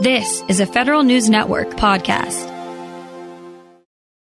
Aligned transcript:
This 0.00 0.44
is 0.46 0.60
a 0.60 0.66
Federal 0.66 1.02
News 1.02 1.28
Network 1.28 1.70
podcast. 1.70 2.46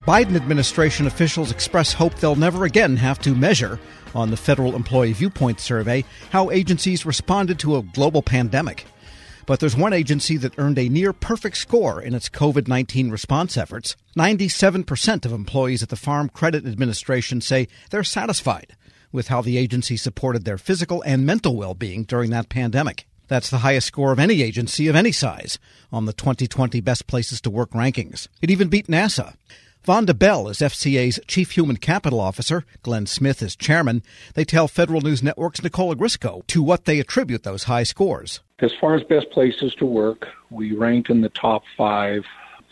Biden 0.08 0.38
administration 0.38 1.06
officials 1.06 1.52
express 1.52 1.92
hope 1.92 2.16
they'll 2.16 2.38
never 2.38 2.64
again 2.64 2.96
have 2.96 3.20
to 3.20 3.36
measure 3.36 3.78
on 4.14 4.32
the 4.32 4.38
Federal 4.38 4.74
Employee 4.74 5.12
Viewpoint 5.12 5.60
Survey 5.60 6.06
how 6.30 6.50
agencies 6.50 7.06
responded 7.06 7.60
to 7.60 7.76
a 7.76 7.84
global 7.84 8.22
pandemic. 8.22 8.86
But 9.46 9.60
there's 9.60 9.76
one 9.76 9.92
agency 9.92 10.38
that 10.38 10.58
earned 10.58 10.80
a 10.80 10.88
near 10.88 11.12
perfect 11.12 11.58
score 11.58 12.02
in 12.02 12.14
its 12.14 12.30
COVID 12.30 12.70
19 12.70 13.12
response 13.12 13.58
efforts. 13.58 13.98
97% 14.18 15.26
of 15.26 15.34
employees 15.34 15.84
at 15.84 15.90
the 15.90 15.98
Farm 15.98 16.30
Credit 16.30 16.66
Administration 16.66 17.42
say 17.42 17.68
they're 17.90 18.06
satisfied 18.06 18.78
with 19.12 19.28
how 19.28 19.42
the 19.42 19.58
agency 19.58 19.98
supported 19.98 20.46
their 20.46 20.58
physical 20.58 21.02
and 21.02 21.26
mental 21.26 21.58
well 21.58 21.74
being 21.74 22.06
during 22.06 22.30
that 22.30 22.48
pandemic. 22.48 23.08
That's 23.28 23.50
the 23.50 23.60
highest 23.60 23.88
score 23.88 24.12
of 24.12 24.20
any 24.20 24.42
agency 24.42 24.88
of 24.88 24.96
any 24.96 25.12
size 25.12 25.58
on 25.92 26.06
the 26.06 26.14
2020 26.14 26.80
Best 26.82 27.08
Places 27.08 27.42
to 27.42 27.50
Work 27.50 27.72
rankings. 27.72 28.28
It 28.42 28.52
even 28.52 28.68
beat 28.68 28.88
NASA. 28.88 29.36
Vonda 29.86 30.18
Bell 30.18 30.48
is 30.48 30.60
FCA's 30.60 31.20
Chief 31.28 31.52
Human 31.52 31.78
Capital 31.78 32.20
Officer. 32.20 32.66
Glenn 32.82 33.06
Smith 33.06 33.44
is 33.44 33.56
Chairman. 33.56 34.02
They 34.34 34.44
tell 34.44 34.68
Federal 34.68 35.02
News 35.02 35.22
Network's 35.22 35.62
Nicole 35.62 35.94
Ogrysko 35.94 36.46
to 36.48 36.64
what 36.64 36.86
they 36.86 37.00
attribute 37.00 37.44
those 37.44 37.66
high 37.66 37.84
scores. 37.84 38.42
As 38.60 38.74
far 38.82 38.96
as 38.96 39.04
best 39.04 39.30
places 39.30 39.76
to 39.76 39.86
work, 39.86 40.28
we 40.50 40.74
ranked 40.74 41.12
in 41.12 41.22
the 41.22 41.30
top 41.30 41.64
five 41.78 42.26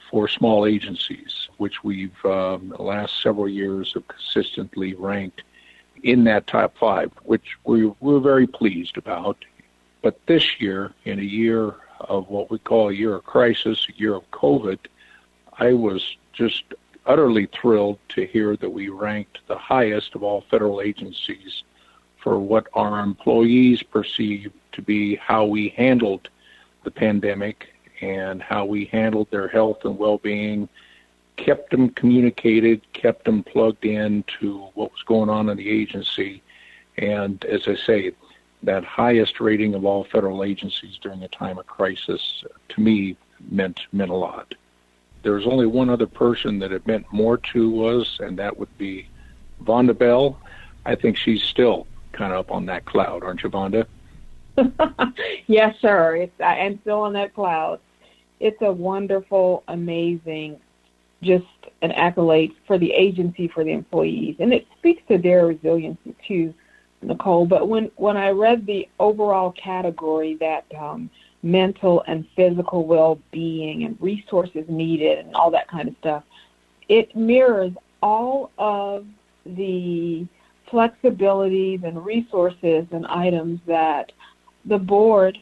for 0.09 0.27
small 0.27 0.66
agencies, 0.66 1.49
which 1.58 1.83
we've, 1.83 2.25
um, 2.25 2.73
the 2.75 2.81
last 2.81 3.22
several 3.22 3.47
years, 3.47 3.94
have 3.94 4.08
consistently 4.08 4.95
ranked 4.95 5.44
in 6.03 6.23
that 6.23 6.47
top 6.47 6.75
five, 6.77 7.11
which 7.23 7.58
we, 7.63 7.85
we're 7.99 8.20
very 8.20 8.47
pleased 8.47 8.97
about. 8.97 9.38
But 10.03 10.20
this 10.27 10.59
year, 10.59 10.93
in 11.05 11.17
a 11.17 11.23
year 11.23 11.75
of 12.02 12.30
what 12.30 12.52
we 12.52 12.59
call 12.59 12.89
a 12.89 12.94
year 12.94 13.16
of 13.16 13.23
crisis, 13.23 13.88
a 13.89 13.98
year 13.98 14.13
of 14.13 14.30
COVID, 14.31 14.77
I 15.57 15.71
was 15.71 16.17
just 16.34 16.66
utterly 17.05 17.45
thrilled 17.47 18.00
to 18.09 18.25
hear 18.25 18.58
that 18.58 18.69
we 18.69 18.89
ranked 18.89 19.39
the 19.47 19.58
highest 19.58 20.14
of 20.14 20.22
all 20.22 20.42
federal 20.52 20.81
agencies 20.81 21.64
for 22.17 22.38
what 22.38 22.67
our 22.73 23.00
employees 23.00 23.81
perceived 23.81 24.53
to 24.73 24.81
be 24.81 25.16
how 25.16 25.45
we 25.45 25.69
handled 25.69 26.30
the 26.83 26.92
pandemic 26.92 27.70
and 28.02 28.42
how 28.42 28.66
we 28.66 28.86
handled 28.86 29.31
their 29.31 29.47
health 29.47 29.86
and 29.86 29.97
well-being, 29.97 30.67
kept 31.38 31.72
them 31.72 31.89
communicated, 31.89 32.81
kept 32.92 33.23
them 33.23 33.42
plugged 33.42 33.86
in 33.86 34.23
to 34.39 34.67
what 34.73 34.92
was 34.92 35.03
going 35.03 35.30
on 35.30 35.47
in 35.47 35.55
the 35.55 35.70
agency. 35.70 36.42
And 36.97 37.44
as 37.45 37.70
I 37.70 37.75
say, 37.75 38.11
that 38.64 38.83
highest 38.83 39.39
rating 39.39 39.75
of 39.75 39.86
all 39.86 40.06
federal 40.06 40.44
agencies 40.44 40.97
during 41.02 41.23
a 41.23 41.28
time 41.28 41.58
of 41.58 41.67
crisis, 41.67 42.44
to 42.70 42.81
me, 42.81 43.17
meant 43.52 43.80
meant 43.92 44.09
a 44.09 44.16
lot. 44.16 44.55
There 45.22 45.33
was 45.33 45.45
only 45.45 45.66
one 45.66 45.89
other 45.89 46.08
person 46.08 46.59
that 46.59 46.72
it 46.72 46.86
meant 46.88 47.05
more 47.11 47.38
to 47.53 47.70
was, 47.70 48.17
and 48.20 48.38
that 48.39 48.58
would 48.58 48.75
be 48.78 49.08
Vonda 49.64 49.97
Bell. 49.97 50.39
I 50.86 50.95
think 50.95 51.17
she's 51.17 51.44
still 51.44 51.88
kind 52.11 52.33
of 52.33 52.39
up 52.39 52.52
on 52.52 52.66
that 52.67 52.86
cloud, 52.86 53.23
aren't 53.23 53.44
you, 53.44 53.50
Vonda? 53.50 53.86
yes, 55.48 55.75
sir. 55.80 56.17
It's, 56.17 56.42
I 56.42 56.58
am 56.58 56.80
still 56.81 57.02
on 57.02 57.14
that 57.14 57.33
cloud. 57.33 57.80
It's 58.39 58.61
a 58.61 58.72
wonderful, 58.72 59.64
amazing, 59.70 60.59
just 61.22 61.45
an 61.81 61.92
accolade 61.94 62.53
for 62.67 62.77
the 62.77 62.92
agency, 62.92 63.48
for 63.48 63.64
the 63.64 63.72
employees, 63.72 64.36
and 64.39 64.53
it 64.53 64.67
speaks 64.77 65.02
to 65.08 65.17
their 65.17 65.48
resiliency 65.48 66.14
too 66.27 66.53
Nicole. 67.05 67.45
But 67.45 67.67
when 67.67 67.91
when 67.95 68.17
I 68.17 68.29
read 68.29 68.65
the 68.65 68.87
overall 68.99 69.51
category 69.51 70.35
that 70.35 70.65
um, 70.77 71.09
mental 71.41 72.03
and 72.07 72.25
physical 72.35 72.85
well-being 72.85 73.83
and 73.83 73.97
resources 73.99 74.65
needed 74.67 75.19
and 75.19 75.35
all 75.35 75.51
that 75.51 75.67
kind 75.67 75.87
of 75.87 75.95
stuff, 75.99 76.23
it 76.87 77.15
mirrors 77.15 77.73
all 78.01 78.51
of 78.57 79.05
the 79.45 80.25
flexibilities 80.71 81.83
and 81.83 82.03
resources 82.05 82.86
and 82.92 83.05
items 83.08 83.59
that 83.67 84.11
the 84.65 84.77
board 84.77 85.37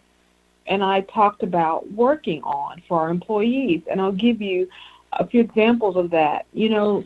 and 0.67 0.83
I 0.83 1.01
talked 1.01 1.43
about 1.43 1.89
working 1.91 2.41
on 2.43 2.81
for 2.87 3.01
our 3.01 3.09
employees. 3.09 3.81
And 3.89 3.99
I'll 3.99 4.11
give 4.11 4.41
you 4.41 4.69
a 5.13 5.25
few 5.25 5.41
examples 5.41 5.95
of 5.95 6.11
that. 6.11 6.45
You 6.53 6.69
know, 6.69 7.03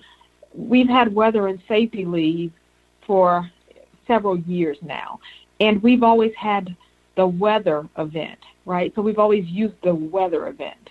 we've 0.54 0.90
had 0.90 1.14
weather 1.14 1.48
and 1.48 1.60
safety 1.68 2.06
leave 2.06 2.52
for 3.06 3.50
several 4.08 4.38
years 4.40 4.78
now. 4.82 5.20
And 5.60 5.82
we've 5.82 6.04
always 6.04 6.34
had 6.36 6.76
the 7.16 7.28
weather 7.28 7.88
event, 7.98 8.40
right? 8.66 8.94
So 8.96 9.02
we've 9.02 9.20
always 9.20 9.46
used 9.46 9.76
the 9.84 9.96
weather 9.96 10.48
event. 10.48 10.90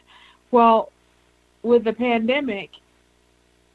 Well, 0.50 0.91
with 1.62 1.84
the 1.84 1.92
pandemic, 1.92 2.70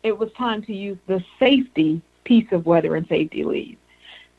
it 0.04 0.18
was 0.18 0.32
time 0.34 0.62
to 0.64 0.74
use 0.74 0.98
the 1.08 1.24
safety 1.40 2.02
piece 2.24 2.48
of 2.52 2.66
weather 2.66 2.96
and 2.96 3.08
safety 3.08 3.44
leave. 3.44 3.78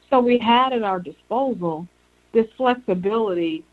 So 0.08 0.20
we 0.20 0.38
had 0.38 0.72
at 0.72 0.82
our 0.82 0.98
disposal 0.98 1.86
this 2.32 2.46
flexibility 2.56 3.64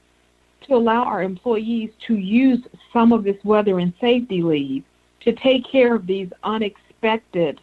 to 0.64 0.76
allow 0.76 1.04
our 1.04 1.24
employees 1.24 1.92
to 2.08 2.16
use 2.16 2.60
some 2.92 3.12
of 3.12 3.24
this 3.24 3.38
weather 3.44 3.80
and 3.80 3.94
safety 4.02 4.42
leave 4.42 4.84
to 5.22 5.34
take 5.34 5.66
care 5.66 5.96
of 5.96 6.08
these 6.08 6.30
unexpected 6.44 7.60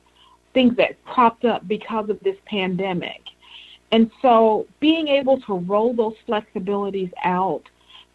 things 0.52 0.76
that 0.76 1.02
popped 1.04 1.44
up 1.44 1.66
because 1.66 2.08
of 2.08 2.20
this 2.20 2.36
pandemic. 2.46 3.20
And 3.94 4.10
so 4.22 4.66
being 4.80 5.06
able 5.06 5.40
to 5.42 5.54
roll 5.54 5.94
those 5.94 6.16
flexibilities 6.26 7.12
out 7.22 7.62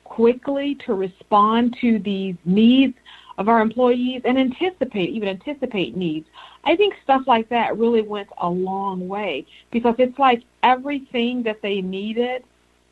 quickly 0.03 0.75
to 0.85 0.93
respond 0.93 1.77
to 1.79 1.99
these 1.99 2.35
needs 2.43 2.95
of 3.37 3.47
our 3.47 3.61
employees 3.61 4.23
and 4.25 4.37
anticipate, 4.37 5.09
even 5.11 5.29
anticipate 5.29 5.95
needs. 5.95 6.27
I 6.65 6.75
think 6.75 6.95
stuff 7.01 7.21
like 7.27 7.47
that 7.47 7.77
really 7.77 8.01
went 8.01 8.27
a 8.39 8.49
long 8.49 9.07
way 9.07 9.45
because 9.71 9.95
it's 9.99 10.19
like 10.19 10.43
everything 10.63 11.43
that 11.43 11.61
they 11.61 11.79
needed 11.79 12.43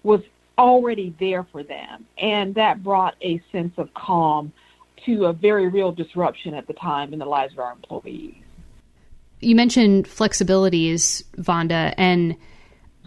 was 0.04 0.22
already 0.58 1.14
there 1.20 1.44
for 1.52 1.64
them. 1.64 2.06
And 2.18 2.56
that 2.56 2.86
brought 2.86 3.16
a 3.22 3.42
sense 3.52 3.74
of 3.76 3.94
calm 3.96 4.54
to 5.06 5.26
a 5.26 5.34
very 5.34 5.68
real 5.68 5.92
disruption 5.92 6.54
at 6.54 6.68
the 6.68 6.74
time 6.74 7.12
in 7.12 7.20
the 7.20 7.26
lives 7.26 7.52
of 7.52 7.60
our 7.60 7.74
employees. 7.74 8.36
You 9.42 9.58
mentioned 9.58 10.06
flexibilities, 10.06 11.26
Vonda, 11.36 11.94
and 11.98 12.38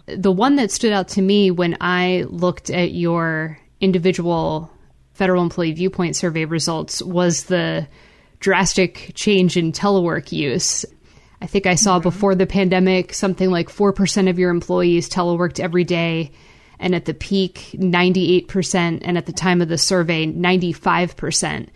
the 0.07 0.31
one 0.31 0.55
that 0.55 0.71
stood 0.71 0.91
out 0.91 1.09
to 1.09 1.21
me 1.21 1.51
when 1.51 1.77
I 1.79 2.25
looked 2.29 2.69
at 2.69 2.91
your 2.91 3.59
individual 3.79 4.71
federal 5.13 5.43
employee 5.43 5.73
viewpoint 5.73 6.15
survey 6.15 6.45
results 6.45 7.01
was 7.01 7.45
the 7.45 7.87
drastic 8.39 9.11
change 9.13 9.55
in 9.57 9.71
telework 9.71 10.31
use. 10.31 10.85
I 11.41 11.47
think 11.47 11.65
I 11.65 11.75
saw 11.75 11.97
mm-hmm. 11.97 12.03
before 12.03 12.35
the 12.35 12.47
pandemic 12.47 13.13
something 13.13 13.49
like 13.49 13.69
4% 13.69 14.29
of 14.29 14.39
your 14.39 14.49
employees 14.49 15.09
teleworked 15.09 15.59
every 15.59 15.83
day, 15.83 16.31
and 16.79 16.95
at 16.95 17.05
the 17.05 17.13
peak, 17.13 17.75
98%, 17.75 19.01
and 19.03 19.17
at 19.17 19.27
the 19.27 19.33
time 19.33 19.61
of 19.61 19.69
the 19.69 19.77
survey, 19.77 20.25
95%. 20.25 21.69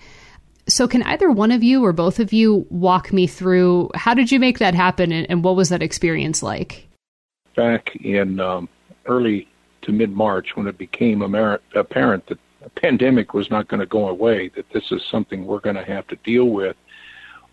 So, 0.68 0.88
can 0.88 1.04
either 1.04 1.30
one 1.30 1.52
of 1.52 1.64
you 1.64 1.86
or 1.86 1.94
both 1.94 2.20
of 2.20 2.34
you 2.34 2.66
walk 2.72 3.14
me 3.14 3.28
through 3.28 3.92
how 3.94 4.16
did 4.16 4.32
you 4.32 4.40
make 4.40 4.58
that 4.58 4.74
happen 4.74 5.12
and, 5.12 5.30
and 5.30 5.44
what 5.44 5.56
was 5.56 5.70
that 5.70 5.84
experience 5.84 6.42
like? 6.42 6.85
Back 7.56 7.96
in 7.98 8.40
um, 8.40 8.70
early 9.06 9.48
to 9.82 9.92
mid 9.92 10.12
March 10.12 10.56
when 10.56 10.68
it 10.68 10.78
became 10.78 11.22
apparent 11.22 12.28
that 12.28 12.40
the 12.62 12.70
pandemic 12.72 13.34
was 13.34 13.52
not 13.52 13.68
going 13.68 13.80
to 13.80 13.86
go 13.86 14.10
away, 14.10 14.50
that 14.50 14.70
this 14.72 14.92
is 14.92 15.04
something 15.06 15.46
we're 15.46 15.60
going 15.60 15.76
to 15.76 15.86
have 15.86 16.08
to 16.08 16.16
deal 16.18 16.46
with. 16.46 16.76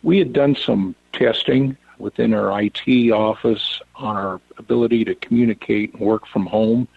We 0.03 0.19
had 0.19 0.33
done 0.33 0.57
some 0.57 0.95
testing 1.12 1.77
within 1.99 2.35
our 2.35 2.61
IT 2.61 3.11
office 3.12 3.81
on 3.95 4.17
our 4.17 4.41
ability 4.59 5.05
to 5.05 5.15
communicate 5.15 5.93
and 5.93 6.01
work 6.01 6.27
from 6.27 6.47
home. 6.47 6.89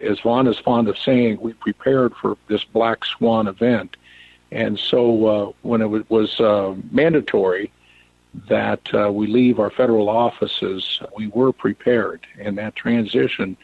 As 0.00 0.20
Vaughn 0.20 0.46
is 0.48 0.58
fond 0.58 0.88
of 0.88 0.98
saying, 0.98 1.40
we 1.40 1.52
prepared 1.54 2.14
for 2.14 2.36
this 2.48 2.64
black 2.64 3.04
swan 3.04 3.46
event. 3.46 3.96
And 4.50 4.78
so 4.78 5.26
uh, 5.26 5.52
when 5.62 5.80
it 5.80 6.10
was 6.10 6.40
uh, 6.40 6.74
mandatory, 6.90 7.72
that 8.48 8.80
uh, 8.94 9.10
we 9.12 9.26
leave 9.26 9.58
our 9.60 9.70
federal 9.70 10.08
offices, 10.08 11.00
we 11.16 11.28
were 11.28 11.52
prepared, 11.52 12.26
and 12.38 12.56
that 12.58 12.74
transition 12.74 13.56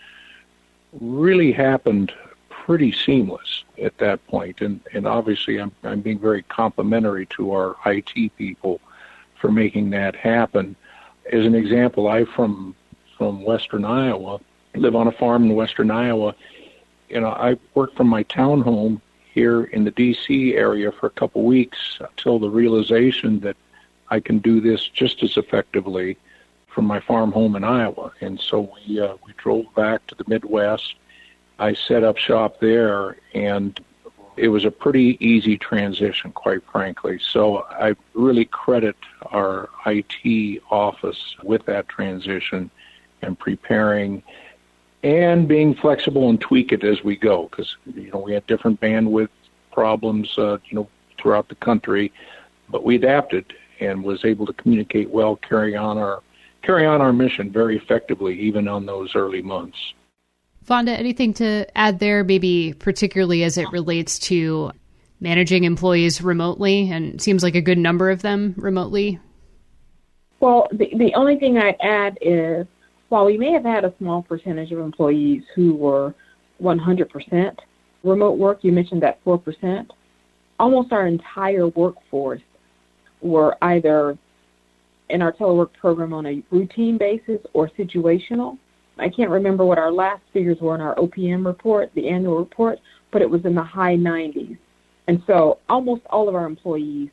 really 0.92 1.52
happened 1.52 2.12
pretty 2.50 2.92
seamless 2.92 3.64
at 3.82 3.96
that 3.98 4.24
point. 4.26 4.60
And, 4.60 4.80
and 4.92 5.06
obviously, 5.06 5.58
I'm, 5.58 5.72
I'm 5.84 6.00
being 6.00 6.18
very 6.18 6.42
complimentary 6.42 7.26
to 7.26 7.52
our 7.52 7.76
IT 7.86 8.36
people 8.36 8.80
for 9.40 9.50
making 9.50 9.90
that 9.90 10.14
happen. 10.14 10.76
As 11.32 11.46
an 11.46 11.54
example, 11.54 12.08
I 12.08 12.24
from 12.24 12.74
from 13.16 13.42
Western 13.42 13.84
Iowa, 13.84 14.38
live 14.74 14.94
on 14.94 15.08
a 15.08 15.12
farm 15.12 15.44
in 15.46 15.54
Western 15.54 15.90
Iowa. 15.90 16.34
You 17.08 17.20
know, 17.20 17.30
I 17.30 17.58
worked 17.74 17.96
from 17.96 18.06
my 18.06 18.22
townhome 18.24 19.00
here 19.32 19.64
in 19.64 19.84
the 19.84 19.90
D.C. 19.90 20.54
area 20.54 20.92
for 20.92 21.06
a 21.06 21.10
couple 21.10 21.42
weeks 21.42 21.98
until 22.00 22.38
the 22.38 22.48
realization 22.48 23.40
that 23.40 23.56
I 24.10 24.20
can 24.20 24.38
do 24.38 24.60
this 24.60 24.86
just 24.86 25.22
as 25.22 25.36
effectively 25.36 26.16
from 26.66 26.84
my 26.84 27.00
farm 27.00 27.32
home 27.32 27.56
in 27.56 27.64
Iowa. 27.64 28.12
And 28.20 28.40
so 28.40 28.72
we 28.86 29.00
uh, 29.00 29.16
we 29.26 29.32
drove 29.36 29.72
back 29.74 30.06
to 30.08 30.14
the 30.14 30.24
Midwest. 30.26 30.94
I 31.58 31.74
set 31.74 32.04
up 32.04 32.16
shop 32.16 32.60
there 32.60 33.16
and 33.34 33.78
it 34.36 34.48
was 34.48 34.64
a 34.64 34.70
pretty 34.70 35.18
easy 35.20 35.58
transition, 35.58 36.30
quite 36.30 36.62
frankly. 36.70 37.18
So 37.18 37.66
I 37.68 37.96
really 38.14 38.44
credit 38.44 38.96
our 39.32 39.68
IT 39.86 40.62
office 40.70 41.34
with 41.42 41.66
that 41.66 41.88
transition 41.88 42.70
and 43.22 43.36
preparing 43.36 44.22
and 45.02 45.48
being 45.48 45.74
flexible 45.74 46.28
and 46.28 46.40
tweak 46.40 46.72
it 46.72 46.84
as 46.84 47.02
we 47.04 47.16
go 47.16 47.48
because 47.48 47.76
you 47.94 48.10
know 48.12 48.18
we 48.18 48.32
had 48.32 48.46
different 48.46 48.80
bandwidth 48.80 49.28
problems 49.72 50.36
uh, 50.38 50.58
you 50.66 50.76
know 50.76 50.88
throughout 51.18 51.48
the 51.48 51.54
country, 51.56 52.12
but 52.68 52.84
we 52.84 52.94
adapted 52.94 53.52
and 53.80 54.02
was 54.02 54.24
able 54.24 54.46
to 54.46 54.52
communicate 54.54 55.10
well, 55.10 55.36
carry 55.36 55.76
on 55.76 55.98
our 55.98 56.22
carry 56.62 56.86
on 56.86 57.00
our 57.00 57.12
mission 57.12 57.52
very 57.52 57.76
effectively 57.76 58.38
even 58.38 58.66
on 58.66 58.84
those 58.84 59.14
early 59.14 59.42
months. 59.42 59.78
Vonda, 60.66 60.98
anything 60.98 61.32
to 61.34 61.66
add 61.78 61.98
there, 61.98 62.24
maybe 62.24 62.74
particularly 62.78 63.42
as 63.42 63.56
it 63.56 63.70
relates 63.72 64.18
to 64.18 64.72
managing 65.20 65.64
employees 65.64 66.20
remotely? 66.20 66.90
And 66.90 67.14
it 67.14 67.22
seems 67.22 67.42
like 67.42 67.54
a 67.54 67.60
good 67.60 67.78
number 67.78 68.10
of 68.10 68.22
them 68.22 68.54
remotely. 68.56 69.18
Well, 70.40 70.68
the, 70.70 70.90
the 70.96 71.14
only 71.14 71.38
thing 71.38 71.58
I'd 71.58 71.76
add 71.80 72.18
is 72.20 72.66
while 73.08 73.24
we 73.24 73.38
may 73.38 73.52
have 73.52 73.64
had 73.64 73.84
a 73.84 73.94
small 73.98 74.22
percentage 74.22 74.70
of 74.70 74.78
employees 74.78 75.42
who 75.54 75.74
were 75.74 76.14
100% 76.62 77.56
remote 78.04 78.38
work, 78.38 78.58
you 78.62 78.72
mentioned 78.72 79.02
that 79.02 79.22
4%, 79.24 79.86
almost 80.60 80.92
our 80.92 81.06
entire 81.06 81.68
workforce 81.68 82.42
were 83.20 83.56
either 83.62 84.16
in 85.10 85.22
our 85.22 85.32
telework 85.32 85.72
program 85.80 86.12
on 86.12 86.26
a 86.26 86.42
routine 86.50 86.98
basis 86.98 87.40
or 87.52 87.68
situational. 87.70 88.58
I 88.98 89.08
can't 89.08 89.30
remember 89.30 89.64
what 89.64 89.78
our 89.78 89.92
last 89.92 90.22
figures 90.32 90.58
were 90.60 90.74
in 90.74 90.80
our 90.80 90.94
OPM 90.96 91.46
report, 91.46 91.90
the 91.94 92.08
annual 92.08 92.38
report, 92.38 92.78
but 93.12 93.22
it 93.22 93.30
was 93.30 93.44
in 93.44 93.54
the 93.54 93.62
high 93.62 93.96
90s. 93.96 94.58
And 95.06 95.22
so 95.26 95.58
almost 95.68 96.02
all 96.10 96.28
of 96.28 96.34
our 96.34 96.46
employees 96.46 97.08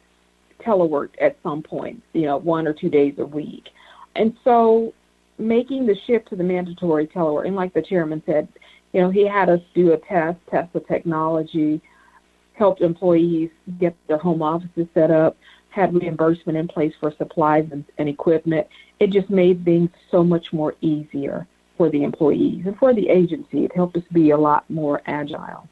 teleworked 0.65 1.15
at 1.21 1.37
some 1.43 1.61
point, 1.61 2.01
you 2.13 2.23
know, 2.23 2.37
one 2.37 2.67
or 2.67 2.73
two 2.73 2.89
days 2.89 3.13
a 3.19 3.25
week. 3.25 3.69
And 4.15 4.35
so 4.43 4.93
making 5.37 5.85
the 5.85 5.95
shift 6.07 6.29
to 6.29 6.35
the 6.35 6.43
mandatory 6.43 7.07
telework, 7.07 7.47
and 7.47 7.55
like 7.55 7.73
the 7.73 7.81
chairman 7.81 8.21
said, 8.25 8.47
you 8.93 9.01
know, 9.01 9.09
he 9.09 9.27
had 9.27 9.49
us 9.49 9.59
do 9.73 9.93
a 9.93 9.97
test, 9.97 10.37
test 10.49 10.71
the 10.73 10.79
technology, 10.81 11.81
helped 12.53 12.81
employees 12.81 13.49
get 13.79 13.95
their 14.07 14.17
home 14.17 14.41
offices 14.41 14.87
set 14.93 15.11
up, 15.11 15.37
had 15.75 15.93
reimbursement 15.93 16.57
in 16.57 16.67
place 16.69 16.93
for 16.99 17.11
supplies 17.17 17.67
and, 17.71 17.83
and 17.97 18.07
equipment. 18.07 18.65
It 18.99 19.11
just 19.11 19.29
made 19.29 19.65
things 19.65 19.89
so 20.09 20.23
much 20.23 20.53
more 20.53 20.73
easier 20.79 21.45
for 21.75 21.89
the 21.89 22.03
employees 22.03 22.65
and 22.65 22.77
for 22.77 22.93
the 22.93 23.09
agency. 23.09 23.65
It 23.65 23.75
helped 23.75 23.97
us 23.97 24.03
be 24.11 24.29
a 24.29 24.37
lot 24.37 24.67
more 24.69 25.01
agile. 25.05 25.67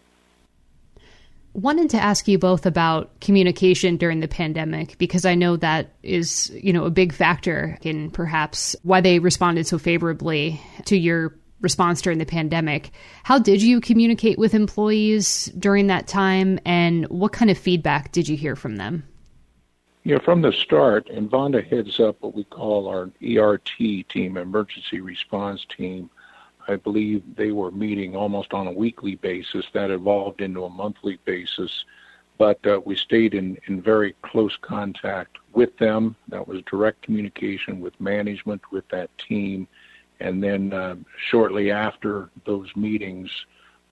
Wanted 1.53 1.91
to 1.91 1.97
ask 1.97 2.27
you 2.27 2.37
both 2.37 2.65
about 2.65 3.17
communication 3.21 3.95
during 3.95 4.19
the 4.19 4.27
pandemic 4.27 4.97
because 4.97 5.23
I 5.23 5.35
know 5.35 5.55
that 5.57 5.93
is, 6.01 6.51
you 6.53 6.73
know, 6.73 6.83
a 6.83 6.89
big 6.89 7.13
factor 7.13 7.77
in 7.81 8.09
perhaps 8.11 8.75
why 8.83 8.99
they 8.99 9.19
responded 9.19 9.67
so 9.67 9.77
favorably 9.77 10.59
to 10.85 10.97
your 10.97 11.35
response 11.61 12.01
during 12.01 12.19
the 12.19 12.25
pandemic. 12.25 12.91
How 13.23 13.39
did 13.39 13.61
you 13.61 13.79
communicate 13.79 14.37
with 14.37 14.53
employees 14.53 15.45
during 15.57 15.87
that 15.87 16.07
time 16.07 16.59
and 16.65 17.07
what 17.07 17.31
kind 17.31 17.49
of 17.49 17.57
feedback 17.57 18.11
did 18.11 18.27
you 18.27 18.35
hear 18.35 18.57
from 18.57 18.75
them? 18.75 19.07
Yeah, 20.05 20.19
from 20.19 20.41
the 20.41 20.51
start, 20.51 21.09
and 21.09 21.31
Vonda 21.31 21.65
heads 21.65 21.97
up 22.01 22.17
what 22.19 22.35
we 22.35 22.43
call 22.43 22.89
our 22.89 23.09
ERT 23.25 23.71
team, 24.09 24.35
emergency 24.35 24.99
response 24.99 25.65
team. 25.77 26.09
I 26.67 26.75
believe 26.75 27.23
they 27.37 27.53
were 27.53 27.71
meeting 27.71 28.13
almost 28.13 28.53
on 28.53 28.67
a 28.67 28.71
weekly 28.71 29.15
basis. 29.15 29.65
That 29.73 29.91
evolved 29.91 30.41
into 30.41 30.65
a 30.65 30.69
monthly 30.69 31.19
basis, 31.23 31.85
but 32.37 32.59
uh, 32.67 32.81
we 32.83 32.97
stayed 32.97 33.33
in, 33.33 33.57
in 33.67 33.81
very 33.81 34.13
close 34.23 34.57
contact 34.57 35.37
with 35.53 35.77
them. 35.77 36.17
That 36.27 36.49
was 36.49 36.61
direct 36.63 37.03
communication 37.03 37.79
with 37.79 37.99
management, 38.01 38.61
with 38.73 38.85
that 38.89 39.09
team. 39.17 39.69
And 40.19 40.43
then 40.43 40.73
uh, 40.73 40.95
shortly 41.29 41.71
after 41.71 42.29
those 42.45 42.69
meetings, 42.75 43.31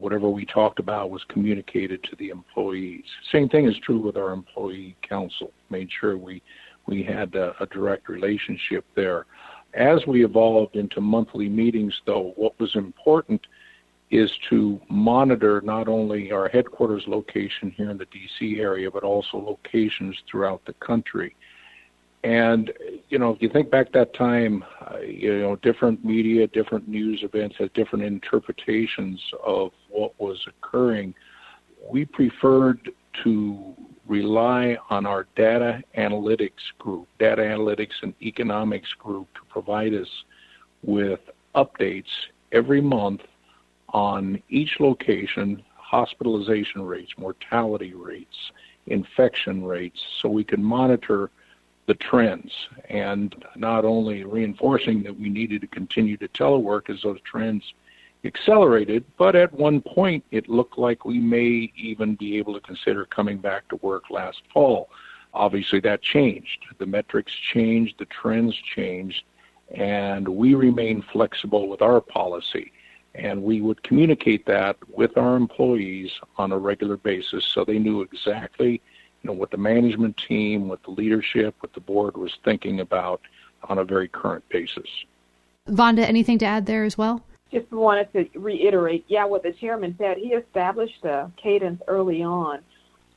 whatever 0.02 0.30
we 0.30 0.46
talked 0.46 0.80
about 0.80 1.12
was 1.12 1.24
communicated 1.26 2.04
to 2.04 2.16
the 2.18 2.30
employees. 2.30 3.06
Same 3.32 3.48
thing 3.48 3.68
is 3.68 3.78
true 3.78 4.00
with 4.00 4.18
our 4.18 4.32
employee 4.32 4.98
council. 5.08 5.52
Made 5.70 5.90
sure 5.92 6.18
we 6.18 6.42
we 6.88 7.04
had 7.04 7.36
a, 7.36 7.56
a 7.62 7.68
direct 7.68 8.10
relationship 8.10 8.84
there. 8.96 9.28
As 9.76 10.06
we 10.08 10.26
evolved 10.26 10.76
into 10.76 11.00
monthly 11.00 11.48
meetings, 11.48 12.02
though, 12.06 12.34
what 12.36 12.60
was 12.60 12.76
important 12.76 13.46
is 14.10 14.32
to 14.50 14.82
monitor 14.90 15.62
not 15.62 15.88
only 15.88 16.32
our 16.32 16.50
headquarters 16.50 17.04
location 17.08 17.72
here 17.72 17.90
in 17.90 17.98
the 17.98 18.08
DC 18.08 18.60
area, 18.60 18.92
but 18.92 19.04
also 19.04 19.38
locations 19.38 20.18
throughout 20.30 20.66
the 20.66 20.74
country. 20.74 21.36
And 22.24 22.72
you 23.10 23.18
know, 23.18 23.32
if 23.32 23.42
you 23.42 23.50
think 23.50 23.70
back 23.70 23.92
that 23.94 24.14
time, 24.14 24.64
uh, 24.80 25.00
you 25.00 25.40
know, 25.40 25.56
different 25.58 26.06
media, 26.06 26.48
different 26.48 26.88
news 26.88 27.24
events 27.24 27.56
had 27.58 27.74
different 27.74 28.06
interpretations 28.06 29.22
of 29.44 29.72
what 29.90 30.20
was 30.20 30.46
occurring. 30.48 31.16
We 31.90 32.06
preferred 32.06 32.92
to 33.24 33.76
rely 34.08 34.78
on 34.90 35.06
our 35.06 35.28
data 35.36 35.84
analytics 35.98 36.72
group, 36.78 37.08
data 37.20 37.42
analytics 37.42 38.04
and 38.04 38.14
economics 38.22 38.94
group, 38.94 39.34
to 39.34 39.42
provide 39.50 39.94
us 39.94 40.24
with 40.84 41.20
updates 41.56 42.12
every 42.52 42.82
month 42.82 43.22
on 43.90 44.42
each 44.50 44.80
location, 44.80 45.64
hospitalization 45.76 46.82
rates, 46.84 47.12
mortality 47.18 47.94
rates, 47.94 48.52
infection 48.88 49.64
rates, 49.64 50.02
so 50.20 50.30
we 50.30 50.44
can 50.44 50.64
monitor 50.64 51.30
the 51.88 51.94
trends 51.96 52.52
and 52.90 53.44
not 53.56 53.86
only 53.86 54.24
reinforcing 54.24 55.04
that 55.04 55.20
we 55.20 55.30
needed 55.30 55.62
to 55.62 55.68
continue 55.68 56.18
to 56.18 56.28
telework 56.30 56.90
as 56.90 57.02
those 57.02 57.20
trends 57.22 57.74
accelerated, 58.24 59.04
but 59.18 59.36
at 59.36 59.52
one 59.54 59.82
point 59.82 60.24
it 60.32 60.48
looked 60.48 60.78
like 60.78 61.06
we 61.06 61.20
may 61.20 61.72
even 61.76 62.16
be 62.16 62.38
able 62.38 62.54
to 62.54 62.60
consider 62.60 63.06
coming 63.06 63.38
back 63.38 63.68
to 63.70 63.76
work 63.78 64.10
last 64.10 64.42
fall. 64.54 64.90
Obviously, 65.34 65.80
that 65.80 66.02
changed. 66.02 66.66
The 66.78 66.86
metrics 66.86 67.34
changed, 67.34 67.98
the 67.98 68.06
trends 68.06 68.56
changed, 68.56 69.24
and 69.74 70.28
we 70.28 70.54
remain 70.56 71.02
flexible 71.02 71.68
with 71.68 71.82
our 71.82 72.02
policy. 72.02 72.72
And 73.16 73.44
we 73.44 73.62
would 73.62 73.82
communicate 73.84 74.46
that 74.46 74.78
with 74.90 75.18
our 75.18 75.36
employees 75.36 76.12
on 76.38 76.52
a 76.52 76.58
regular 76.58 76.98
basis 76.98 77.44
so 77.46 77.66
they 77.66 77.80
knew 77.80 78.02
exactly 78.02 78.82
you 79.22 79.28
know, 79.28 79.34
what 79.34 79.52
the 79.52 79.58
management 79.58 80.18
team, 80.18 80.68
what 80.68 80.84
the 80.84 80.92
leadership, 80.92 81.56
what 81.60 81.74
the 81.74 81.80
board 81.80 82.18
was 82.18 82.32
thinking 82.44 82.80
about 82.80 83.22
on 83.70 83.78
a 83.78 83.84
very 83.84 84.08
current 84.08 84.48
basis. 84.50 84.88
Vonda, 85.70 86.00
anything 86.00 86.40
to 86.40 86.46
add 86.46 86.66
there 86.66 86.84
as 86.84 86.98
well? 86.98 87.24
Just 87.52 87.72
wanted 87.72 88.12
to 88.14 88.40
reiterate, 88.40 89.06
yeah, 89.08 89.26
what 89.26 89.44
the 89.44 89.52
chairman 89.52 89.96
said. 89.98 90.18
He 90.18 90.30
established 90.30 91.04
a 91.04 91.30
cadence 91.38 91.82
early 91.88 92.24
on 92.24 92.60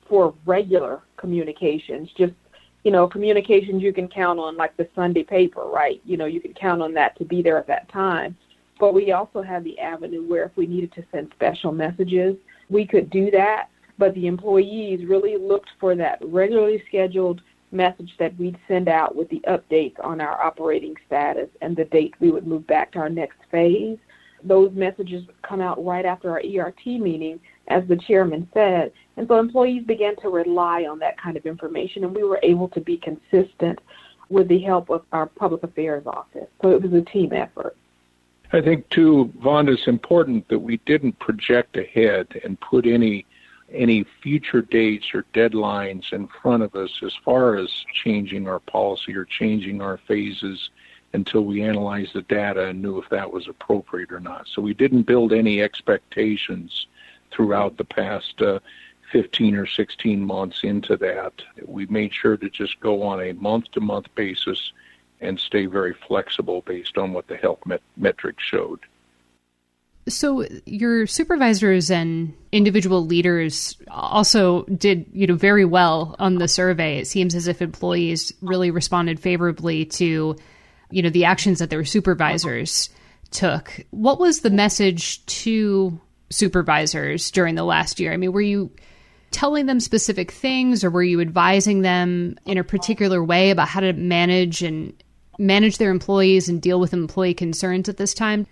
for 0.08 0.34
regular 0.44 1.00
communications, 1.16 2.10
just 2.16 2.34
you 2.82 2.90
know, 2.90 3.08
communications 3.08 3.82
you 3.82 3.94
can 3.94 4.08
count 4.08 4.38
on, 4.38 4.58
like 4.58 4.76
the 4.76 4.86
Sunday 4.94 5.22
paper, 5.22 5.62
right? 5.64 6.02
You 6.04 6.18
know, 6.18 6.26
you 6.26 6.38
can 6.38 6.52
count 6.52 6.82
on 6.82 6.92
that 6.94 7.16
to 7.16 7.24
be 7.24 7.40
there 7.40 7.56
at 7.56 7.66
that 7.68 7.88
time. 7.88 8.36
But 8.78 8.92
we 8.92 9.12
also 9.12 9.40
had 9.40 9.64
the 9.64 9.78
avenue 9.78 10.22
where 10.28 10.44
if 10.44 10.54
we 10.54 10.66
needed 10.66 10.92
to 10.92 11.04
send 11.10 11.32
special 11.34 11.72
messages, 11.72 12.36
we 12.68 12.86
could 12.86 13.08
do 13.08 13.30
that 13.30 13.70
but 13.98 14.14
the 14.14 14.26
employees 14.26 15.06
really 15.06 15.36
looked 15.36 15.70
for 15.78 15.94
that 15.96 16.18
regularly 16.22 16.82
scheduled 16.88 17.40
message 17.72 18.14
that 18.18 18.36
we'd 18.38 18.58
send 18.68 18.88
out 18.88 19.16
with 19.16 19.28
the 19.28 19.42
updates 19.48 20.02
on 20.02 20.20
our 20.20 20.42
operating 20.42 20.94
status 21.06 21.48
and 21.60 21.76
the 21.76 21.84
date 21.86 22.14
we 22.20 22.30
would 22.30 22.46
move 22.46 22.66
back 22.66 22.92
to 22.92 22.98
our 22.98 23.10
next 23.10 23.38
phase. 23.50 23.98
Those 24.42 24.72
messages 24.72 25.24
come 25.42 25.60
out 25.60 25.82
right 25.84 26.04
after 26.04 26.30
our 26.30 26.40
ERT 26.40 26.86
meeting, 26.86 27.40
as 27.68 27.86
the 27.88 27.96
chairman 27.96 28.48
said. 28.52 28.92
And 29.16 29.26
so 29.26 29.38
employees 29.38 29.84
began 29.84 30.16
to 30.16 30.28
rely 30.28 30.84
on 30.84 30.98
that 31.00 31.20
kind 31.20 31.36
of 31.36 31.46
information, 31.46 32.04
and 32.04 32.14
we 32.14 32.24
were 32.24 32.40
able 32.42 32.68
to 32.68 32.80
be 32.80 32.96
consistent 32.96 33.80
with 34.28 34.48
the 34.48 34.60
help 34.60 34.90
of 34.90 35.02
our 35.12 35.26
public 35.26 35.62
affairs 35.62 36.04
office. 36.06 36.48
So 36.62 36.70
it 36.70 36.82
was 36.82 36.92
a 36.92 37.02
team 37.02 37.32
effort. 37.32 37.76
I 38.52 38.60
think, 38.60 38.88
too, 38.90 39.32
Vonda, 39.42 39.74
it's 39.74 39.88
important 39.88 40.46
that 40.48 40.58
we 40.58 40.76
didn't 40.86 41.18
project 41.18 41.76
ahead 41.76 42.40
and 42.44 42.60
put 42.60 42.86
any 42.86 43.26
any 43.72 44.04
future 44.22 44.62
dates 44.62 45.14
or 45.14 45.24
deadlines 45.34 46.12
in 46.12 46.28
front 46.28 46.62
of 46.62 46.74
us 46.74 47.00
as 47.02 47.14
far 47.24 47.56
as 47.56 47.70
changing 47.92 48.46
our 48.48 48.60
policy 48.60 49.16
or 49.16 49.24
changing 49.24 49.80
our 49.80 49.96
phases 49.96 50.70
until 51.12 51.44
we 51.44 51.62
analyzed 51.62 52.12
the 52.14 52.22
data 52.22 52.66
and 52.66 52.82
knew 52.82 52.98
if 52.98 53.08
that 53.08 53.32
was 53.32 53.48
appropriate 53.48 54.12
or 54.12 54.20
not. 54.20 54.46
So 54.48 54.60
we 54.60 54.74
didn't 54.74 55.02
build 55.02 55.32
any 55.32 55.62
expectations 55.62 56.86
throughout 57.30 57.76
the 57.76 57.84
past 57.84 58.40
uh, 58.42 58.58
15 59.12 59.54
or 59.54 59.66
16 59.66 60.20
months 60.20 60.64
into 60.64 60.96
that. 60.96 61.32
We 61.64 61.86
made 61.86 62.12
sure 62.12 62.36
to 62.36 62.50
just 62.50 62.80
go 62.80 63.02
on 63.02 63.20
a 63.20 63.32
month 63.34 63.70
to 63.72 63.80
month 63.80 64.12
basis 64.14 64.72
and 65.20 65.38
stay 65.38 65.66
very 65.66 65.94
flexible 65.94 66.62
based 66.62 66.98
on 66.98 67.12
what 67.12 67.28
the 67.28 67.36
health 67.36 67.64
met- 67.64 67.82
metrics 67.96 68.42
showed. 68.42 68.80
So 70.06 70.46
your 70.66 71.06
supervisors 71.06 71.90
and 71.90 72.34
individual 72.52 73.06
leaders 73.06 73.76
also 73.90 74.64
did, 74.64 75.06
you 75.12 75.26
know, 75.26 75.34
very 75.34 75.64
well 75.64 76.14
on 76.18 76.36
the 76.36 76.48
survey. 76.48 76.98
It 76.98 77.06
seems 77.06 77.34
as 77.34 77.48
if 77.48 77.62
employees 77.62 78.32
really 78.42 78.70
responded 78.70 79.18
favorably 79.18 79.86
to, 79.86 80.36
you 80.90 81.02
know, 81.02 81.08
the 81.08 81.24
actions 81.24 81.58
that 81.58 81.70
their 81.70 81.84
supervisors 81.84 82.90
took. 83.30 83.80
What 83.90 84.20
was 84.20 84.40
the 84.40 84.50
message 84.50 85.24
to 85.26 85.98
supervisors 86.28 87.30
during 87.30 87.54
the 87.54 87.64
last 87.64 87.98
year? 87.98 88.12
I 88.12 88.18
mean, 88.18 88.32
were 88.32 88.42
you 88.42 88.70
telling 89.30 89.66
them 89.66 89.80
specific 89.80 90.30
things 90.30 90.84
or 90.84 90.90
were 90.90 91.02
you 91.02 91.20
advising 91.20 91.80
them 91.80 92.36
in 92.44 92.58
a 92.58 92.64
particular 92.64 93.24
way 93.24 93.50
about 93.50 93.68
how 93.68 93.80
to 93.80 93.92
manage 93.94 94.62
and 94.62 94.92
manage 95.38 95.78
their 95.78 95.90
employees 95.90 96.48
and 96.48 96.62
deal 96.62 96.78
with 96.78 96.92
employee 96.92 97.34
concerns 97.34 97.88
at 97.88 97.96
this 97.96 98.14
time? 98.14 98.46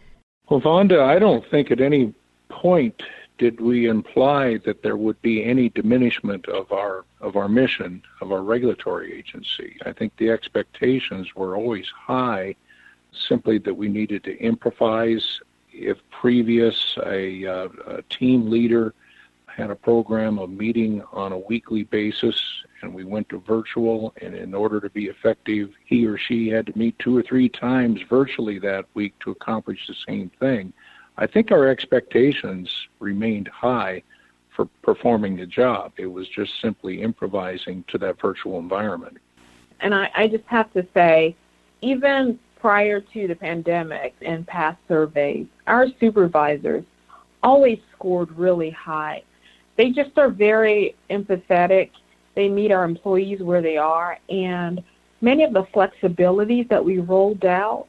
Well, 0.52 0.60
Vonda, 0.60 1.00
I 1.00 1.18
don't 1.18 1.46
think 1.46 1.70
at 1.70 1.80
any 1.80 2.12
point 2.50 3.02
did 3.38 3.58
we 3.58 3.86
imply 3.86 4.58
that 4.66 4.82
there 4.82 4.98
would 4.98 5.18
be 5.22 5.42
any 5.42 5.70
diminishment 5.70 6.46
of 6.46 6.70
our 6.72 7.06
of 7.22 7.36
our 7.36 7.48
mission 7.48 8.02
of 8.20 8.32
our 8.32 8.42
regulatory 8.42 9.14
agency. 9.14 9.78
I 9.86 9.92
think 9.92 10.14
the 10.18 10.28
expectations 10.28 11.34
were 11.34 11.56
always 11.56 11.88
high, 11.88 12.54
simply 13.12 13.56
that 13.60 13.72
we 13.72 13.88
needed 13.88 14.24
to 14.24 14.38
improvise. 14.42 15.40
If 15.72 15.96
previous 16.10 16.98
a, 17.02 17.46
uh, 17.46 17.68
a 17.86 18.02
team 18.10 18.50
leader 18.50 18.92
had 19.56 19.70
a 19.70 19.74
program 19.74 20.38
of 20.38 20.50
meeting 20.50 21.02
on 21.12 21.32
a 21.32 21.38
weekly 21.38 21.84
basis 21.84 22.40
and 22.80 22.92
we 22.92 23.04
went 23.04 23.28
to 23.28 23.38
virtual 23.38 24.12
and 24.20 24.34
in 24.34 24.54
order 24.54 24.80
to 24.80 24.90
be 24.90 25.06
effective 25.06 25.70
he 25.84 26.06
or 26.06 26.18
she 26.18 26.48
had 26.48 26.66
to 26.66 26.78
meet 26.78 26.98
two 26.98 27.16
or 27.16 27.22
three 27.22 27.48
times 27.48 28.00
virtually 28.08 28.58
that 28.58 28.84
week 28.94 29.14
to 29.20 29.30
accomplish 29.30 29.86
the 29.86 29.94
same 30.06 30.30
thing. 30.40 30.72
I 31.16 31.26
think 31.26 31.52
our 31.52 31.68
expectations 31.68 32.88
remained 32.98 33.48
high 33.48 34.02
for 34.48 34.66
performing 34.82 35.36
the 35.36 35.46
job. 35.46 35.92
It 35.96 36.06
was 36.06 36.28
just 36.28 36.60
simply 36.60 37.02
improvising 37.02 37.84
to 37.88 37.98
that 37.98 38.20
virtual 38.20 38.58
environment. 38.58 39.18
And 39.80 39.94
i, 39.94 40.10
I 40.14 40.28
just 40.28 40.44
have 40.46 40.72
to 40.72 40.86
say 40.94 41.36
even 41.82 42.38
prior 42.58 43.00
to 43.00 43.26
the 43.26 43.34
pandemic 43.34 44.14
and 44.22 44.46
past 44.46 44.78
surveys 44.88 45.46
our 45.66 45.86
supervisors 46.00 46.84
always 47.42 47.80
scored 47.96 48.30
really 48.38 48.70
high 48.70 49.22
they 49.76 49.90
just 49.90 50.16
are 50.16 50.30
very 50.30 50.94
empathetic. 51.10 51.90
They 52.34 52.48
meet 52.48 52.72
our 52.72 52.84
employees 52.84 53.40
where 53.40 53.62
they 53.62 53.76
are, 53.76 54.18
and 54.28 54.82
many 55.20 55.44
of 55.44 55.52
the 55.52 55.64
flexibilities 55.64 56.68
that 56.68 56.84
we 56.84 56.98
rolled 56.98 57.44
out, 57.44 57.88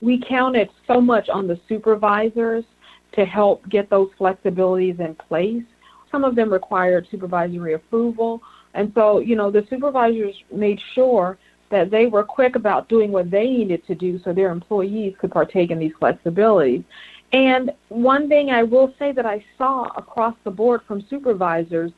we 0.00 0.22
counted 0.28 0.68
so 0.86 1.00
much 1.00 1.28
on 1.28 1.46
the 1.46 1.60
supervisors 1.68 2.64
to 3.12 3.24
help 3.24 3.66
get 3.68 3.88
those 3.90 4.10
flexibilities 4.18 4.98
in 5.00 5.14
place. 5.14 5.62
Some 6.10 6.24
of 6.24 6.34
them 6.34 6.52
required 6.52 7.06
supervisory 7.10 7.74
approval, 7.74 8.42
and 8.74 8.90
so 8.94 9.18
you 9.18 9.36
know 9.36 9.50
the 9.50 9.66
supervisors 9.68 10.34
made 10.50 10.80
sure 10.94 11.38
that 11.70 11.90
they 11.90 12.06
were 12.06 12.22
quick 12.22 12.54
about 12.54 12.88
doing 12.88 13.10
what 13.10 13.30
they 13.30 13.46
needed 13.46 13.86
to 13.86 13.94
do 13.94 14.20
so 14.22 14.32
their 14.32 14.50
employees 14.50 15.14
could 15.18 15.30
partake 15.30 15.70
in 15.70 15.78
these 15.78 15.94
flexibilities. 16.00 16.84
And 17.32 17.72
one 17.88 18.28
thing 18.28 18.50
I 18.50 18.62
will 18.62 18.92
say 18.98 19.12
that 19.12 19.24
I 19.24 19.44
saw 19.56 19.84
across 19.96 20.34
the 20.44 20.50
board 20.50 20.82
from 20.86 21.04
supervisors 21.08 21.92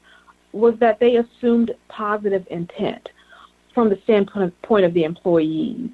was 0.53 0.75
that 0.79 1.01
they 1.01 1.17
assumed 1.17 1.75
positive 1.89 2.47
intent 2.51 3.09
from 3.75 3.89
the 3.89 3.99
standpoint 4.05 4.85
of 4.85 4.95
the 4.95 5.03
employees. 5.03 5.91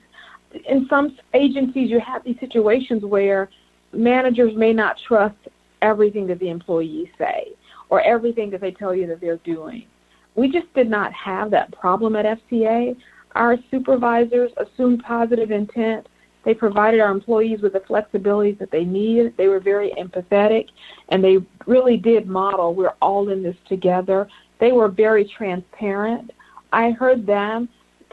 In 0.69 0.87
some 0.89 1.17
agencies, 1.33 1.91
you 1.91 2.01
have 2.01 2.23
these 2.25 2.39
situations 2.39 3.03
where 3.03 3.49
managers 3.93 4.55
may 4.55 4.73
not 4.73 4.99
trust 4.99 5.37
everything 5.81 6.27
that 6.27 6.39
the 6.39 6.51
employees 6.51 7.09
say 7.17 7.53
or 7.89 8.03
everything 8.03 8.51
that 8.51 8.61
they 8.61 8.71
tell 8.71 8.95
you 8.95 9.07
that 9.07 9.21
they're 9.21 9.39
doing. 9.39 9.87
We 10.35 10.51
just 10.51 10.73
did 10.75 10.91
not 10.91 11.13
have 11.15 11.51
that 11.53 11.73
problem 11.73 12.15
at 12.17 12.27
FCA. 12.27 12.97
Our 13.35 13.57
supervisors 13.71 14.53
assumed 14.59 15.03
positive 15.03 15.51
intent 15.51 16.07
they 16.45 16.55
provided 16.55 17.01
our 17.01 17.11
employees 17.11 17.61
with 17.61 17.75
the 17.75 17.81
flexibilities 17.81 18.59
that 18.59 18.71
they 18.71 18.85
needed. 18.85 19.35
They 19.37 19.49
were 19.49 19.61
very 19.61 19.93
empathetic, 19.93 20.69
and 21.11 21.23
they 21.23 21.39
really 21.67 21.97
did 21.97 22.27
model 22.27 22.75
we're 22.75 22.95
all 23.03 23.29
in 23.29 23.43
this 23.43 23.57
together. 23.69 24.29
They 24.59 24.73
were 24.73 24.89
very 24.89 25.25
transparent. 25.37 26.31
I 26.73 26.93
heard 26.93 27.27
them 27.27 27.69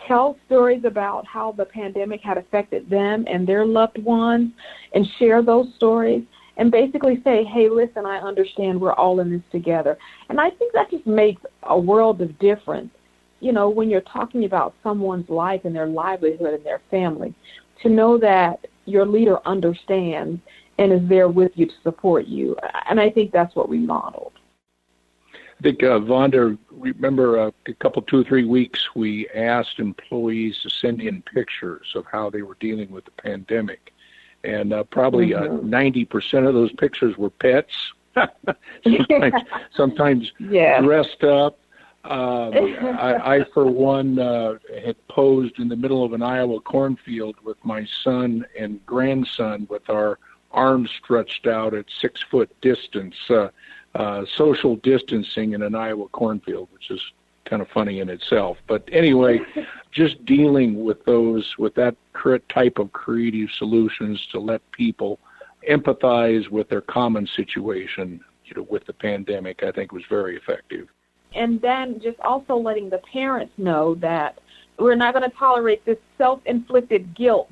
tell 0.08 0.38
stories 0.46 0.84
about 0.86 1.26
how 1.26 1.54
the 1.54 1.66
pandemic 1.66 2.22
had 2.22 2.38
affected 2.38 2.90
them 2.90 3.26
and 3.28 3.48
their 3.48 3.66
loved 3.66 3.98
ones 4.04 4.52
and 4.94 5.08
share 5.18 5.42
those 5.42 5.68
stories 5.76 6.24
and 6.58 6.72
basically 6.72 7.22
say, 7.24 7.44
hey, 7.44 7.70
listen, 7.70 8.06
I 8.06 8.18
understand 8.18 8.80
we're 8.80 8.94
all 8.94 9.20
in 9.20 9.32
this 9.32 9.42
together. 9.52 9.98
And 10.30 10.40
I 10.40 10.50
think 10.52 10.74
that 10.74 10.90
just 10.90 11.06
makes 11.06 11.42
a 11.64 11.78
world 11.78 12.22
of 12.22 12.38
difference, 12.40 12.90
you 13.40 13.52
know, 13.52 13.70
when 13.70 13.90
you're 13.90 14.02
talking 14.02 14.46
about 14.46 14.74
someone's 14.84 15.30
life 15.30 15.62
and 15.66 15.76
their 15.76 15.88
livelihood 15.88 16.56
and 16.56 16.66
their 16.66 16.82
family 16.90 17.34
to 17.82 17.90
know 17.90 18.18
that 18.18 18.66
your 18.86 19.06
leader 19.06 19.40
understands 19.46 20.40
and 20.78 20.92
is 20.92 21.08
there 21.10 21.28
with 21.28 21.52
you 21.56 21.66
to 21.66 21.74
support 21.84 22.28
you. 22.28 22.56
And 22.90 23.00
I 23.00 23.10
think 23.10 23.32
that's 23.32 23.56
what 23.56 23.70
we 23.70 23.80
modeled. 23.80 24.34
I 25.60 25.64
think, 25.64 25.82
uh, 25.82 26.00
Vonda, 26.00 26.58
remember 26.70 27.40
uh, 27.40 27.52
a 27.68 27.74
couple, 27.74 28.04
two 28.04 28.22
or 28.22 28.24
three 28.24 28.46
weeks, 28.46 28.90
we 28.96 29.28
asked 29.30 29.80
employees 29.80 30.60
to 30.62 30.70
send 30.70 31.02
in 31.02 31.24
pictures 31.24 31.88
of 31.96 32.06
how 32.12 32.30
they 32.30 32.44
were 32.44 32.58
dealing 32.60 32.92
with 32.92 33.06
the 33.06 33.12
pandemic. 33.12 33.92
And 34.44 34.72
uh, 34.72 34.84
probably 34.84 35.34
uh, 35.34 35.42
mm-hmm. 35.42 35.74
90% 35.74 36.48
of 36.48 36.54
those 36.54 36.72
pictures 36.74 37.18
were 37.18 37.32
pets. 37.32 37.74
sometimes, 38.84 39.34
sometimes 39.76 40.32
yeah. 40.40 40.80
dressed 40.80 41.24
up, 41.24 41.60
um, 42.08 42.54
I, 43.00 43.36
I, 43.36 43.44
for 43.54 43.66
one, 43.66 44.18
uh, 44.18 44.56
had 44.84 44.96
posed 45.10 45.60
in 45.60 45.68
the 45.68 45.76
middle 45.76 46.06
of 46.06 46.14
an 46.14 46.22
Iowa 46.22 46.62
cornfield 46.62 47.36
with 47.44 47.58
my 47.66 47.86
son 48.04 48.46
and 48.58 48.84
grandson 48.86 49.68
with 49.70 49.90
our 49.90 50.18
arms 50.52 50.90
stretched 51.04 51.48
out 51.48 51.74
at 51.74 51.86
six 52.00 52.24
foot 52.32 52.50
distance, 52.62 53.16
uh, 53.30 53.50
uh, 53.96 54.26
social 54.36 54.78
distancing 54.78 55.54
in 55.54 55.62
an 55.62 55.76
Iowa 55.76 56.08
cornfield, 56.10 56.70
which 56.72 56.92
is 56.92 57.02
kind 57.44 57.62
of 57.62 57.68
funny 57.70 58.00
in 58.00 58.10
itself. 58.10 58.58
But 58.68 58.88
anyway, 58.92 59.42
just 59.92 60.24
dealing 60.26 60.86
with 60.86 61.04
those, 61.04 61.58
with 61.58 61.76
that 61.76 61.96
type 62.48 62.80
of 62.80 62.94
creative 62.94 63.50
solutions 63.52 64.26
to 64.32 64.40
let 64.40 64.62
people 64.72 65.20
empathize 65.70 66.50
with 66.50 66.70
their 66.70 66.82
common 66.82 67.28
situation, 67.28 68.22
you 68.46 68.56
know, 68.56 68.68
with 68.70 68.86
the 68.86 68.94
pandemic, 68.94 69.62
I 69.64 69.74
think 69.74 69.92
was 69.92 70.04
very 70.10 70.38
effective 70.38 70.88
and 71.36 71.62
then 71.62 72.00
just 72.02 72.20
also 72.22 72.56
letting 72.56 72.90
the 72.90 73.02
parents 73.12 73.54
know 73.58 73.96
that 73.96 74.40
we're 74.80 74.96
not 74.96 75.14
going 75.14 75.30
to 75.30 75.36
tolerate 75.38 75.84
this 75.86 75.98
self-inflicted 76.18 77.16
guilt 77.16 77.50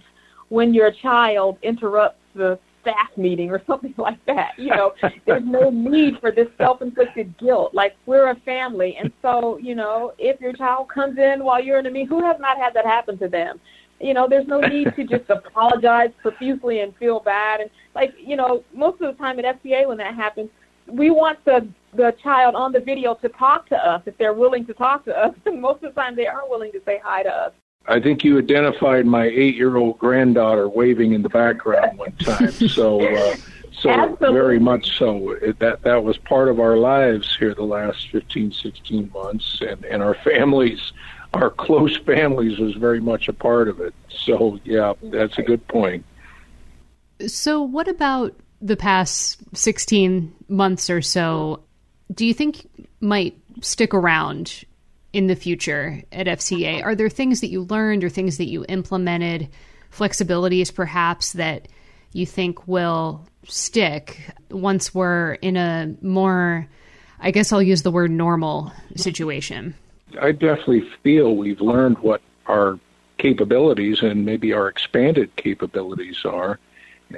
when 0.49 0.73
your 0.73 0.91
child 0.91 1.57
interrupts 1.63 2.19
the 2.35 2.59
staff 2.81 3.09
meeting 3.17 3.49
or 3.49 3.61
something 3.67 3.93
like 3.97 4.23
that. 4.25 4.51
You 4.57 4.69
know, 4.69 4.93
there's 5.25 5.43
no 5.45 5.69
need 5.69 6.19
for 6.19 6.31
this 6.31 6.47
self-inflicted 6.57 7.37
guilt. 7.37 7.73
Like 7.73 7.95
we're 8.05 8.29
a 8.29 8.35
family, 8.41 8.97
and 8.99 9.11
so 9.21 9.57
you 9.57 9.75
know, 9.75 10.13
if 10.17 10.39
your 10.39 10.53
child 10.53 10.89
comes 10.89 11.17
in 11.17 11.43
while 11.43 11.61
you're 11.61 11.79
in 11.79 11.85
a 11.85 11.91
meeting, 11.91 12.07
who 12.07 12.23
has 12.23 12.37
not 12.39 12.57
had 12.57 12.73
that 12.73 12.85
happen 12.85 13.17
to 13.19 13.27
them? 13.27 13.59
You 13.99 14.13
know, 14.13 14.27
there's 14.29 14.47
no 14.47 14.59
need 14.59 14.93
to 14.95 15.03
just 15.05 15.29
apologize 15.29 16.09
profusely 16.21 16.81
and 16.81 16.95
feel 16.97 17.21
bad. 17.21 17.61
And 17.61 17.69
like, 17.95 18.13
you 18.19 18.35
know, 18.35 18.63
most 18.73 19.01
of 19.01 19.11
the 19.11 19.17
time 19.17 19.39
at 19.39 19.63
FCA 19.63 19.87
when 19.87 19.97
that 19.97 20.15
happens, 20.15 20.49
we 20.87 21.09
want 21.09 21.43
the 21.45 21.67
the 21.95 22.15
child 22.21 22.55
on 22.55 22.71
the 22.71 22.79
video 22.79 23.13
to 23.15 23.29
talk 23.29 23.67
to 23.69 23.75
us 23.75 24.01
if 24.05 24.17
they're 24.17 24.33
willing 24.33 24.65
to 24.65 24.73
talk 24.73 25.05
to 25.05 25.17
us. 25.17 25.33
And 25.45 25.61
most 25.61 25.83
of 25.83 25.93
the 25.93 26.01
time, 26.01 26.15
they 26.15 26.27
are 26.27 26.47
willing 26.47 26.71
to 26.73 26.81
say 26.85 26.99
hi 27.03 27.23
to 27.23 27.29
us. 27.29 27.53
I 27.87 27.99
think 27.99 28.23
you 28.23 28.39
identified 28.39 29.05
my 29.05 29.25
eight-year-old 29.25 29.99
granddaughter 29.99 30.67
waving 30.67 31.13
in 31.13 31.21
the 31.21 31.29
background 31.29 31.97
one 31.97 32.13
time. 32.13 32.51
So, 32.67 33.01
uh, 33.01 33.35
so 33.71 33.89
Absolutely. 33.89 34.33
very 34.33 34.59
much 34.59 34.97
so. 34.97 35.31
It, 35.31 35.59
that 35.59 35.83
that 35.83 36.03
was 36.03 36.17
part 36.17 36.47
of 36.47 36.59
our 36.59 36.77
lives 36.77 37.35
here 37.37 37.53
the 37.53 37.63
last 37.63 38.09
15, 38.09 38.51
16 38.51 39.11
months, 39.13 39.61
and 39.61 39.83
and 39.85 40.01
our 40.01 40.15
families, 40.15 40.93
our 41.33 41.51
close 41.51 41.97
families, 41.97 42.57
was 42.57 42.73
very 42.75 43.01
much 43.01 43.27
a 43.27 43.33
part 43.33 43.67
of 43.67 43.79
it. 43.81 43.93
So, 44.09 44.59
yeah, 44.63 44.93
that's 45.03 45.37
a 45.37 45.43
good 45.43 45.67
point. 45.67 46.05
So, 47.27 47.61
what 47.61 47.87
about 47.87 48.33
the 48.61 48.77
past 48.77 49.37
16 49.55 50.33
months 50.47 50.89
or 50.89 51.01
so, 51.01 51.64
do 52.13 52.25
you 52.25 52.33
think 52.33 52.69
might 52.99 53.37
stick 53.61 53.93
around 53.93 54.63
in 55.13 55.27
the 55.27 55.35
future 55.35 56.03
at 56.11 56.27
FCA? 56.27 56.83
Are 56.83 56.95
there 56.95 57.09
things 57.09 57.41
that 57.41 57.49
you 57.49 57.63
learned 57.63 58.03
or 58.03 58.09
things 58.09 58.37
that 58.37 58.47
you 58.47 58.65
implemented, 58.67 59.49
flexibilities 59.91 60.73
perhaps 60.73 61.33
that 61.33 61.67
you 62.11 62.25
think 62.25 62.67
will 62.67 63.27
stick 63.47 64.19
once 64.49 64.93
we're 64.93 65.33
in 65.33 65.57
a 65.57 65.95
more, 66.01 66.67
I 67.19 67.31
guess 67.31 67.51
I'll 67.51 67.61
use 67.61 67.81
the 67.81 67.91
word 67.91 68.11
normal 68.11 68.71
situation? 68.95 69.75
I 70.21 70.31
definitely 70.31 70.89
feel 71.03 71.35
we've 71.35 71.61
learned 71.61 71.97
what 71.99 72.21
our 72.47 72.79
capabilities 73.17 74.01
and 74.01 74.25
maybe 74.25 74.53
our 74.53 74.67
expanded 74.67 75.35
capabilities 75.35 76.25
are 76.25 76.59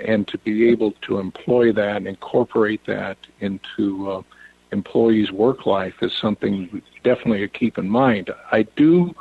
and 0.01 0.27
to 0.27 0.38
be 0.39 0.67
able 0.70 0.91
to 1.01 1.20
employ 1.20 1.72
that 1.74 1.98
and 1.98 2.08
incorporate 2.08 2.86
that 2.86 3.17
into 3.39 4.12
uh, 4.12 4.22
employees' 4.71 5.31
work 5.31 5.65
life 5.65 5.95
is 6.01 6.13
something 6.13 6.81
definitely 7.03 7.39
to 7.39 7.47
keep 7.47 7.77
in 7.77 7.89
mind. 7.89 8.29
I 8.51 8.63
do. 8.63 9.15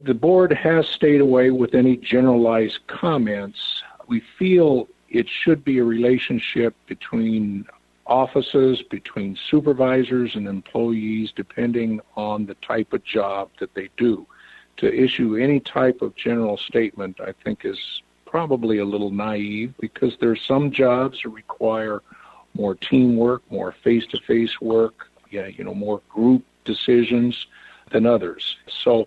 The 0.00 0.14
board 0.14 0.52
has 0.52 0.88
stayed 0.88 1.20
away 1.20 1.50
with 1.50 1.74
any 1.74 1.96
generalized 1.96 2.86
comments. 2.86 3.82
We 4.08 4.20
feel 4.38 4.88
it 5.08 5.28
should 5.28 5.64
be 5.64 5.78
a 5.78 5.84
relationship 5.84 6.74
between 6.86 7.66
offices, 8.06 8.82
between 8.82 9.38
supervisors 9.48 10.34
and 10.34 10.48
employees, 10.48 11.32
depending 11.34 12.00
on 12.16 12.46
the 12.46 12.54
type 12.56 12.92
of 12.92 13.04
job 13.04 13.50
that 13.60 13.74
they 13.74 13.88
do. 13.96 14.26
To 14.78 14.92
issue 14.92 15.36
any 15.36 15.60
type 15.60 16.02
of 16.02 16.16
general 16.16 16.56
statement, 16.56 17.20
I 17.20 17.32
think, 17.44 17.64
is 17.64 18.02
probably 18.26 18.78
a 18.78 18.84
little 18.84 19.10
naive 19.10 19.74
because 19.78 20.16
there 20.18 20.30
are 20.30 20.36
some 20.36 20.70
jobs 20.72 21.20
that 21.22 21.28
require 21.28 22.02
more 22.54 22.74
teamwork, 22.74 23.42
more 23.50 23.72
face-to-face 23.82 24.60
work, 24.60 25.08
yeah, 25.30 25.46
you 25.46 25.64
know, 25.64 25.74
more 25.74 26.00
group 26.08 26.44
decisions 26.64 27.46
than 27.90 28.06
others. 28.06 28.56
So 28.68 29.04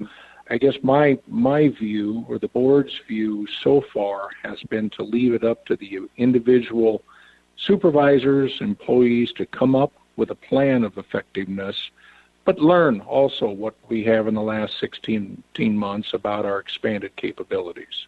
I 0.50 0.58
guess 0.58 0.76
my 0.84 1.18
my 1.28 1.70
view 1.70 2.26
or 2.28 2.38
the 2.38 2.48
board's 2.48 3.00
view 3.08 3.48
so 3.64 3.82
far 3.94 4.30
has 4.44 4.62
been 4.64 4.90
to 4.92 5.04
leave 5.04 5.34
it 5.34 5.44
up 5.44 5.66
to 5.66 5.76
the 5.76 6.00
individual 6.18 7.02
supervisors, 7.58 8.62
employees 8.62 9.32
to 9.34 9.46
come 9.46 9.76
up 9.76 9.94
with 10.18 10.30
a 10.30 10.36
plan 10.36 10.84
of 10.84 10.98
effectiveness, 10.98 11.90
but 12.44 12.60
learn 12.60 13.02
also 13.02 13.50
what 13.50 13.76
we 13.90 14.04
have 14.04 14.28
in 14.28 14.36
the 14.36 14.42
last 14.42 14.80
16 14.80 15.44
months 15.58 16.14
about 16.14 16.46
our 16.46 16.60
expanded 16.60 17.16
capabilities. 17.16 18.08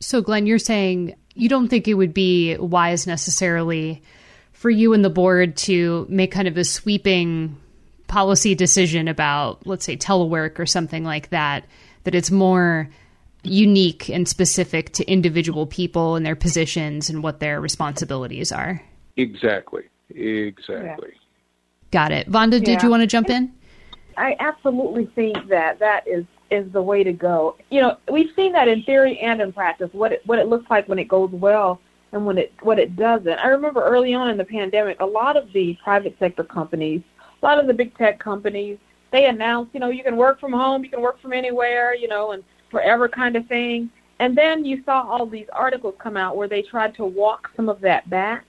So, 0.00 0.20
Glenn, 0.20 0.46
you're 0.46 0.58
saying 0.58 1.14
you 1.34 1.48
don't 1.48 1.68
think 1.68 1.88
it 1.88 1.94
would 1.94 2.14
be 2.14 2.56
wise 2.56 3.06
necessarily 3.06 4.02
for 4.60 4.68
you 4.68 4.92
and 4.92 5.02
the 5.02 5.08
board 5.08 5.56
to 5.56 6.04
make 6.10 6.30
kind 6.30 6.46
of 6.46 6.58
a 6.58 6.64
sweeping 6.64 7.58
policy 8.08 8.54
decision 8.54 9.08
about, 9.08 9.66
let's 9.66 9.86
say, 9.86 9.96
telework 9.96 10.58
or 10.58 10.66
something 10.66 11.02
like 11.02 11.30
that, 11.30 11.64
that 12.04 12.14
it's 12.14 12.30
more 12.30 12.86
unique 13.42 14.10
and 14.10 14.28
specific 14.28 14.92
to 14.92 15.10
individual 15.10 15.66
people 15.66 16.14
and 16.14 16.26
their 16.26 16.36
positions 16.36 17.08
and 17.08 17.22
what 17.22 17.40
their 17.40 17.58
responsibilities 17.58 18.52
are. 18.52 18.82
Exactly. 19.16 19.84
Exactly. 20.10 21.12
Got 21.90 22.12
it. 22.12 22.30
Vonda, 22.30 22.58
yeah. 22.58 22.66
did 22.66 22.82
you 22.82 22.90
want 22.90 23.00
to 23.00 23.06
jump 23.06 23.30
in? 23.30 23.50
I 24.18 24.36
absolutely 24.40 25.06
think 25.14 25.48
that 25.48 25.78
that 25.78 26.06
is 26.06 26.26
is 26.50 26.70
the 26.72 26.82
way 26.82 27.02
to 27.02 27.14
go. 27.14 27.56
You 27.70 27.80
know, 27.80 27.96
we've 28.12 28.30
seen 28.36 28.52
that 28.52 28.68
in 28.68 28.82
theory 28.82 29.18
and 29.20 29.40
in 29.40 29.54
practice. 29.54 29.88
What 29.92 30.12
it, 30.12 30.26
what 30.26 30.38
it 30.38 30.48
looks 30.48 30.68
like 30.68 30.86
when 30.86 30.98
it 30.98 31.08
goes 31.08 31.30
well 31.30 31.80
and 32.12 32.26
when 32.26 32.38
it 32.38 32.52
what 32.62 32.78
it 32.78 32.96
doesn't. 32.96 33.38
I 33.38 33.48
remember 33.48 33.82
early 33.82 34.14
on 34.14 34.30
in 34.30 34.36
the 34.36 34.44
pandemic, 34.44 35.00
a 35.00 35.06
lot 35.06 35.36
of 35.36 35.52
the 35.52 35.76
private 35.82 36.16
sector 36.18 36.44
companies, 36.44 37.02
a 37.42 37.46
lot 37.46 37.58
of 37.58 37.66
the 37.66 37.74
big 37.74 37.96
tech 37.96 38.18
companies, 38.18 38.78
they 39.10 39.26
announced, 39.26 39.74
you 39.74 39.80
know, 39.80 39.90
you 39.90 40.02
can 40.02 40.16
work 40.16 40.40
from 40.40 40.52
home, 40.52 40.84
you 40.84 40.90
can 40.90 41.00
work 41.00 41.20
from 41.20 41.32
anywhere, 41.32 41.94
you 41.94 42.08
know, 42.08 42.32
and 42.32 42.44
forever 42.70 43.08
kind 43.08 43.36
of 43.36 43.46
thing. 43.46 43.90
And 44.18 44.36
then 44.36 44.64
you 44.64 44.82
saw 44.84 45.02
all 45.02 45.26
these 45.26 45.48
articles 45.52 45.94
come 45.98 46.16
out 46.16 46.36
where 46.36 46.48
they 46.48 46.62
tried 46.62 46.94
to 46.96 47.04
walk 47.04 47.50
some 47.56 47.68
of 47.68 47.80
that 47.80 48.08
back. 48.10 48.44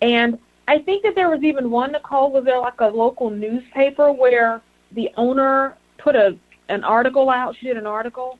And 0.00 0.38
I 0.66 0.78
think 0.78 1.02
that 1.02 1.14
there 1.14 1.28
was 1.28 1.42
even 1.42 1.70
one, 1.70 1.92
Nicole, 1.92 2.30
was 2.32 2.44
there 2.44 2.58
like 2.58 2.80
a 2.80 2.86
local 2.86 3.28
newspaper 3.28 4.12
where 4.12 4.62
the 4.92 5.10
owner 5.16 5.76
put 5.98 6.16
a 6.16 6.36
an 6.68 6.84
article 6.84 7.28
out. 7.28 7.56
She 7.56 7.66
did 7.66 7.76
an 7.76 7.86
article 7.86 8.38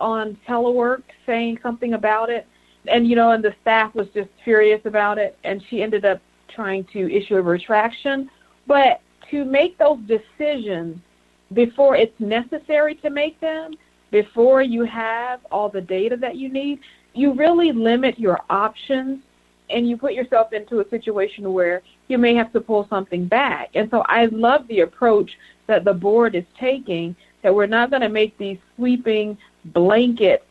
on 0.00 0.36
telework 0.48 1.02
saying 1.24 1.58
something 1.62 1.94
about 1.94 2.30
it. 2.30 2.46
And, 2.88 3.06
you 3.06 3.16
know, 3.16 3.30
and 3.32 3.42
the 3.42 3.54
staff 3.62 3.94
was 3.94 4.08
just 4.14 4.28
furious 4.44 4.80
about 4.84 5.18
it. 5.18 5.36
And 5.44 5.62
she 5.68 5.82
ended 5.82 6.04
up 6.04 6.20
trying 6.48 6.84
to 6.92 7.10
issue 7.14 7.36
a 7.36 7.42
retraction. 7.42 8.30
But 8.66 9.00
to 9.30 9.44
make 9.44 9.78
those 9.78 9.98
decisions 10.06 10.98
before 11.52 11.96
it's 11.96 12.18
necessary 12.18 12.94
to 12.96 13.10
make 13.10 13.40
them, 13.40 13.74
before 14.10 14.62
you 14.62 14.84
have 14.84 15.40
all 15.50 15.68
the 15.68 15.80
data 15.80 16.16
that 16.16 16.36
you 16.36 16.48
need, 16.48 16.80
you 17.14 17.32
really 17.32 17.72
limit 17.72 18.18
your 18.18 18.40
options 18.50 19.20
and 19.70 19.88
you 19.88 19.96
put 19.96 20.14
yourself 20.14 20.52
into 20.52 20.80
a 20.80 20.88
situation 20.88 21.52
where 21.52 21.82
you 22.08 22.18
may 22.18 22.34
have 22.34 22.52
to 22.52 22.60
pull 22.60 22.86
something 22.88 23.26
back. 23.26 23.70
And 23.74 23.90
so 23.90 24.04
I 24.06 24.26
love 24.26 24.66
the 24.68 24.80
approach 24.80 25.32
that 25.66 25.84
the 25.84 25.94
board 25.94 26.34
is 26.34 26.44
taking 26.58 27.16
that 27.42 27.54
we're 27.54 27.66
not 27.66 27.90
going 27.90 28.02
to 28.02 28.08
make 28.08 28.36
these 28.38 28.58
sweeping 28.76 29.36
blanket 29.66 30.44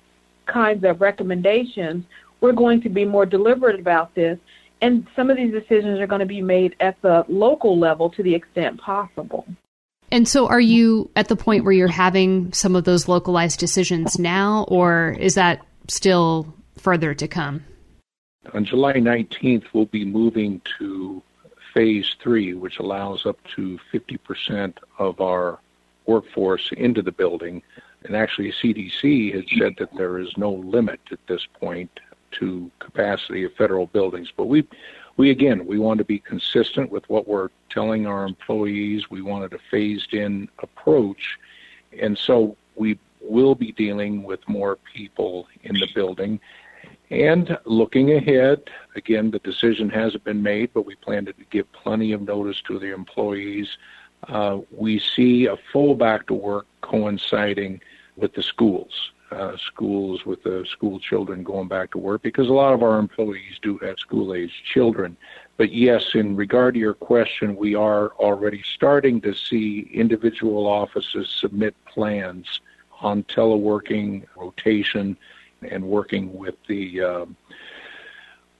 kinds 0.45 0.83
of 0.83 1.01
recommendations. 1.01 2.03
We're 2.41 2.53
going 2.53 2.81
to 2.81 2.89
be 2.89 3.05
more 3.05 3.25
deliberate 3.25 3.79
about 3.79 4.13
this. 4.15 4.37
And 4.81 5.07
some 5.15 5.29
of 5.29 5.37
these 5.37 5.51
decisions 5.51 5.99
are 5.99 6.07
going 6.07 6.19
to 6.19 6.25
be 6.25 6.41
made 6.41 6.75
at 6.79 7.01
the 7.01 7.25
local 7.27 7.79
level 7.79 8.09
to 8.11 8.23
the 8.23 8.35
extent 8.35 8.79
possible. 8.79 9.45
And 10.11 10.27
so, 10.27 10.47
are 10.47 10.59
you 10.59 11.09
at 11.15 11.29
the 11.29 11.35
point 11.35 11.63
where 11.63 11.73
you're 11.73 11.87
having 11.87 12.53
some 12.53 12.75
of 12.75 12.83
those 12.83 13.07
localized 13.07 13.59
decisions 13.59 14.19
now, 14.19 14.65
or 14.67 15.15
is 15.19 15.35
that 15.35 15.65
still 15.87 16.53
further 16.77 17.13
to 17.15 17.27
come? 17.27 17.63
On 18.53 18.63
July 18.63 18.93
19th, 18.93 19.65
we'll 19.73 19.85
be 19.87 20.05
moving 20.05 20.61
to 20.77 21.23
phase 21.73 22.15
three, 22.21 22.53
which 22.53 22.79
allows 22.79 23.25
up 23.25 23.37
to 23.55 23.79
50% 23.91 24.77
of 24.99 25.19
our 25.19 25.59
workforce 26.05 26.71
into 26.77 27.01
the 27.01 27.11
building. 27.11 27.63
And 28.03 28.15
actually, 28.15 28.51
CDC 28.51 29.33
has 29.33 29.43
said 29.57 29.75
that 29.79 29.95
there 29.95 30.19
is 30.19 30.37
no 30.37 30.51
limit 30.51 30.99
at 31.11 31.25
this 31.27 31.45
point 31.59 31.99
to 32.39 32.71
capacity 32.79 33.43
of 33.43 33.53
federal 33.53 33.87
buildings. 33.87 34.31
But 34.35 34.45
we, 34.45 34.67
we 35.17 35.29
again, 35.29 35.65
we 35.65 35.79
want 35.79 35.97
to 35.99 36.05
be 36.05 36.19
consistent 36.19 36.91
with 36.91 37.07
what 37.09 37.27
we're 37.27 37.49
telling 37.69 38.05
our 38.05 38.25
employees. 38.25 39.09
We 39.09 39.21
wanted 39.21 39.53
a 39.53 39.59
phased-in 39.71 40.49
approach, 40.59 41.37
and 42.01 42.17
so 42.17 42.57
we 42.75 42.99
will 43.21 43.55
be 43.55 43.71
dealing 43.71 44.23
with 44.23 44.47
more 44.47 44.77
people 44.93 45.47
in 45.63 45.75
the 45.75 45.87
building. 45.95 46.39
And 47.09 47.57
looking 47.65 48.13
ahead, 48.13 48.69
again, 48.95 49.31
the 49.31 49.39
decision 49.39 49.89
hasn't 49.89 50.23
been 50.23 50.41
made, 50.41 50.71
but 50.73 50.85
we 50.85 50.95
plan 50.95 51.25
to 51.25 51.33
give 51.49 51.71
plenty 51.71 52.11
of 52.13 52.21
notice 52.21 52.61
to 52.67 52.79
the 52.79 52.93
employees. 52.93 53.77
Uh, 54.27 54.59
we 54.71 54.99
see 54.99 55.45
a 55.45 55.57
full 55.71 55.95
back 55.95 56.27
to 56.27 56.33
work 56.33 56.65
coinciding 56.81 57.81
with 58.15 58.33
the 58.33 58.43
schools, 58.43 59.11
uh, 59.31 59.57
schools 59.57 60.25
with 60.25 60.43
the 60.43 60.65
school 60.69 60.99
children 60.99 61.43
going 61.43 61.67
back 61.67 61.91
to 61.91 61.97
work, 61.97 62.21
because 62.21 62.47
a 62.47 62.53
lot 62.53 62.73
of 62.73 62.83
our 62.83 62.99
employees 62.99 63.59
do 63.61 63.77
have 63.79 63.97
school 63.99 64.33
age 64.33 64.63
children. 64.63 65.17
But 65.57 65.71
yes, 65.71 66.15
in 66.15 66.35
regard 66.35 66.73
to 66.73 66.79
your 66.79 66.93
question, 66.93 67.55
we 67.55 67.75
are 67.75 68.09
already 68.19 68.61
starting 68.75 69.21
to 69.21 69.33
see 69.33 69.89
individual 69.93 70.67
offices 70.67 71.29
submit 71.29 71.75
plans 71.85 72.61
on 73.01 73.23
teleworking, 73.23 74.25
rotation, 74.35 75.17
and 75.61 75.83
working 75.83 76.33
with 76.33 76.55
the 76.67 77.01
uh, 77.01 77.25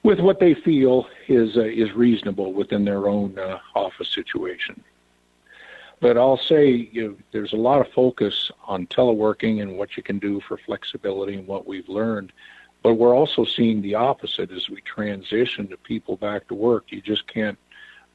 with 0.02 0.20
what 0.20 0.40
they 0.40 0.54
feel 0.54 1.06
is 1.28 1.56
uh, 1.56 1.62
is 1.62 1.92
reasonable 1.92 2.52
within 2.52 2.84
their 2.84 3.08
own 3.08 3.38
uh, 3.38 3.58
office 3.74 4.08
situation. 4.08 4.82
But 6.00 6.18
I'll 6.18 6.36
say 6.36 6.70
you 6.92 7.18
there's 7.32 7.52
a 7.52 7.56
lot 7.56 7.80
of 7.80 7.92
focus 7.92 8.50
on 8.66 8.86
teleworking 8.86 9.62
and 9.62 9.78
what 9.78 9.96
you 9.96 10.02
can 10.02 10.18
do 10.18 10.40
for 10.40 10.58
flexibility 10.58 11.34
and 11.34 11.46
what 11.46 11.66
we've 11.66 11.88
learned. 11.88 12.32
But 12.82 12.94
we're 12.94 13.16
also 13.16 13.44
seeing 13.44 13.82
the 13.82 13.94
opposite 13.94 14.52
as 14.52 14.68
we 14.68 14.80
transition 14.82 15.66
to 15.68 15.76
people 15.76 16.16
back 16.16 16.46
to 16.48 16.54
work. 16.54 16.84
You 16.88 17.00
just 17.00 17.26
can't 17.26 17.58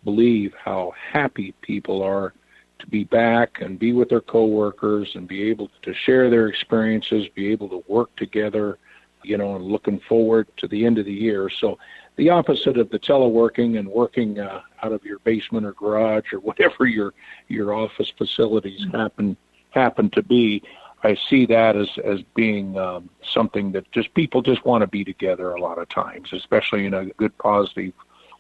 believe 0.04 0.54
how 0.54 0.94
happy 1.12 1.54
people 1.62 2.02
are 2.04 2.34
to 2.80 2.88
be 2.88 3.04
back 3.04 3.62
and 3.62 3.78
be 3.78 3.94
with 3.94 4.10
their 4.10 4.22
coworkers 4.22 5.16
and 5.16 5.28
be 5.28 5.44
able 5.50 5.70
to 5.82 5.94
share 5.94 6.30
their 6.30 6.48
experiences, 6.48 7.28
be 7.30 7.52
able 7.52 7.70
to 7.70 7.84
work 7.88 8.16
together, 8.16 8.78
you 9.24 9.38
know, 9.38 9.56
and 9.56 9.66
looking 9.66 10.00
forward 10.00 10.48
to 10.58 10.68
the 10.68 10.86
end 10.86 10.98
of 10.98 11.06
the 11.06 11.14
year. 11.14 11.50
So 11.50 11.78
the 12.16 12.30
opposite 12.30 12.78
of 12.78 12.90
the 12.90 13.00
teleworking 13.00 13.80
and 13.80 13.88
working 13.88 14.40
uh, 14.40 14.62
out 14.84 14.92
of 14.92 15.04
your 15.04 15.20
basement 15.20 15.66
or 15.66 15.74
garage 15.74 16.34
or 16.34 16.40
whatever 16.50 16.86
your 16.86 17.14
your 17.48 17.74
office 17.74 18.12
facilities 18.18 18.86
happen 18.92 19.38
happen 19.72 20.10
to 20.12 20.24
be. 20.24 20.62
I 21.04 21.18
see 21.30 21.46
that 21.48 21.76
as 21.76 21.90
as 22.04 22.22
being 22.36 22.78
um, 22.78 23.10
something 23.24 23.72
that 23.72 23.92
just 23.92 24.14
people 24.14 24.42
just 24.42 24.66
want 24.66 24.82
to 24.82 24.88
be 24.88 25.04
together 25.04 25.54
a 25.54 25.62
lot 25.62 25.80
of 25.80 25.90
times, 25.90 26.32
especially 26.32 26.86
in 26.86 26.94
a 26.94 27.06
good 27.06 27.36
positive 27.38 27.94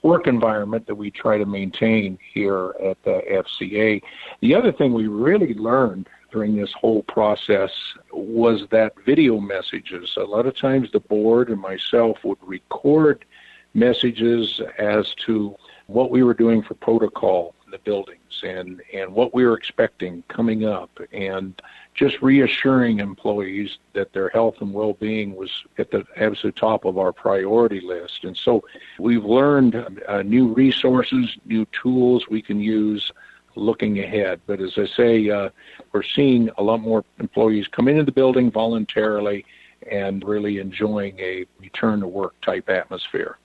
work 0.03 0.27
environment 0.27 0.87
that 0.87 0.95
we 0.95 1.11
try 1.11 1.37
to 1.37 1.45
maintain 1.45 2.17
here 2.33 2.75
at 2.83 3.01
the 3.03 3.21
FCA. 3.29 4.01
The 4.41 4.55
other 4.55 4.71
thing 4.71 4.93
we 4.93 5.07
really 5.07 5.53
learned 5.53 6.09
during 6.31 6.55
this 6.55 6.71
whole 6.73 7.03
process 7.03 7.71
was 8.11 8.65
that 8.71 8.93
video 9.05 9.39
messages. 9.39 10.15
A 10.17 10.23
lot 10.23 10.45
of 10.45 10.55
times 10.55 10.91
the 10.91 10.99
board 10.99 11.49
and 11.49 11.59
myself 11.59 12.17
would 12.23 12.37
record 12.41 13.25
messages 13.73 14.61
as 14.77 15.13
to 15.25 15.55
what 15.87 16.11
we 16.11 16.23
were 16.23 16.33
doing 16.33 16.61
for 16.61 16.73
protocol, 16.75 17.53
in 17.71 17.77
the 17.77 17.83
buildings 17.83 18.41
and, 18.43 18.81
and 18.93 19.13
what 19.13 19.33
we 19.33 19.45
were 19.45 19.57
expecting 19.57 20.23
coming 20.27 20.65
up 20.65 20.89
and 21.11 21.61
just 21.93 22.21
reassuring 22.21 22.99
employees 22.99 23.77
that 23.93 24.11
their 24.13 24.29
health 24.29 24.55
and 24.61 24.73
well-being 24.73 25.35
was 25.35 25.49
at 25.77 25.91
the 25.91 26.05
absolute 26.17 26.55
top 26.55 26.85
of 26.85 26.97
our 26.97 27.11
priority 27.11 27.81
list. 27.81 28.23
And 28.23 28.35
so 28.35 28.63
we've 28.99 29.25
learned 29.25 30.01
uh, 30.07 30.21
new 30.21 30.53
resources, 30.53 31.37
new 31.45 31.65
tools 31.71 32.27
we 32.29 32.41
can 32.41 32.59
use 32.59 33.11
looking 33.55 33.99
ahead. 33.99 34.39
But 34.47 34.61
as 34.61 34.77
I 34.77 34.85
say, 34.85 35.29
uh, 35.29 35.49
we're 35.91 36.03
seeing 36.03 36.49
a 36.57 36.63
lot 36.63 36.81
more 36.81 37.03
employees 37.19 37.67
come 37.67 37.87
into 37.87 38.03
the 38.03 38.11
building 38.11 38.51
voluntarily 38.51 39.45
and 39.89 40.23
really 40.23 40.59
enjoying 40.59 41.19
a 41.19 41.45
return 41.59 41.99
to 42.01 42.07
work 42.07 42.39
type 42.41 42.69
atmosphere. 42.69 43.37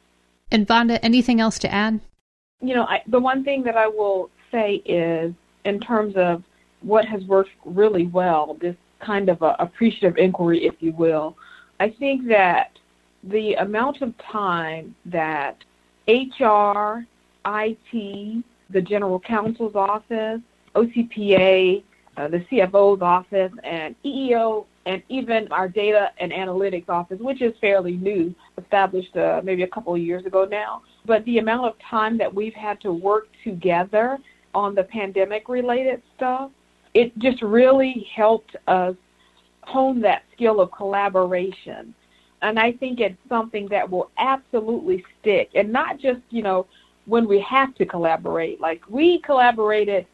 And 0.50 0.66
Vonda, 0.66 0.98
anything 1.02 1.40
else 1.40 1.58
to 1.60 1.72
add? 1.72 2.00
You 2.60 2.74
know, 2.74 2.84
I, 2.84 3.02
the 3.06 3.18
one 3.18 3.44
thing 3.44 3.62
that 3.64 3.76
I 3.76 3.86
will 3.86 4.30
say 4.52 4.76
is 4.84 5.34
in 5.64 5.80
terms 5.80 6.14
of 6.16 6.42
what 6.80 7.04
has 7.04 7.22
worked 7.24 7.50
really 7.64 8.06
well, 8.06 8.56
this 8.60 8.76
kind 9.00 9.28
of 9.28 9.42
a 9.42 9.56
appreciative 9.58 10.16
inquiry, 10.16 10.64
if 10.64 10.74
you 10.80 10.92
will, 10.92 11.36
I 11.80 11.90
think 11.90 12.28
that 12.28 12.78
the 13.24 13.54
amount 13.54 14.02
of 14.02 14.16
time 14.18 14.94
that 15.06 15.56
HR, 16.08 17.04
IT, 17.44 18.44
the 18.70 18.80
general 18.82 19.20
counsel's 19.20 19.74
office, 19.74 20.40
OCPA, 20.74 21.82
uh, 22.16 22.28
the 22.28 22.38
CFO's 22.50 23.02
office, 23.02 23.52
and 23.64 23.94
EEO, 24.04 24.64
and 24.86 25.02
even 25.08 25.48
our 25.50 25.68
data 25.68 26.12
and 26.18 26.32
analytics 26.32 26.88
office, 26.88 27.18
which 27.20 27.42
is 27.42 27.52
fairly 27.60 27.96
new, 27.96 28.34
established 28.56 29.14
uh, 29.16 29.40
maybe 29.44 29.64
a 29.64 29.68
couple 29.68 29.92
of 29.92 30.00
years 30.00 30.24
ago 30.24 30.44
now. 30.44 30.82
But 31.04 31.24
the 31.24 31.38
amount 31.38 31.66
of 31.66 31.74
time 31.80 32.16
that 32.18 32.32
we've 32.32 32.54
had 32.54 32.80
to 32.82 32.92
work 32.92 33.26
together 33.42 34.18
on 34.54 34.74
the 34.74 34.84
pandemic 34.84 35.48
related 35.48 36.02
stuff, 36.16 36.52
it 36.94 37.16
just 37.18 37.42
really 37.42 38.08
helped 38.14 38.56
us 38.68 38.94
hone 39.62 40.00
that 40.02 40.22
skill 40.32 40.60
of 40.60 40.70
collaboration. 40.70 41.92
And 42.42 42.58
I 42.58 42.72
think 42.72 43.00
it's 43.00 43.18
something 43.28 43.66
that 43.68 43.90
will 43.90 44.10
absolutely 44.18 45.04
stick. 45.20 45.50
And 45.56 45.72
not 45.72 45.98
just, 45.98 46.20
you 46.30 46.42
know, 46.42 46.66
when 47.06 47.26
we 47.26 47.40
have 47.40 47.74
to 47.76 47.86
collaborate. 47.86 48.60
Like 48.60 48.82
we 48.88 49.20
collaborated 49.20 50.06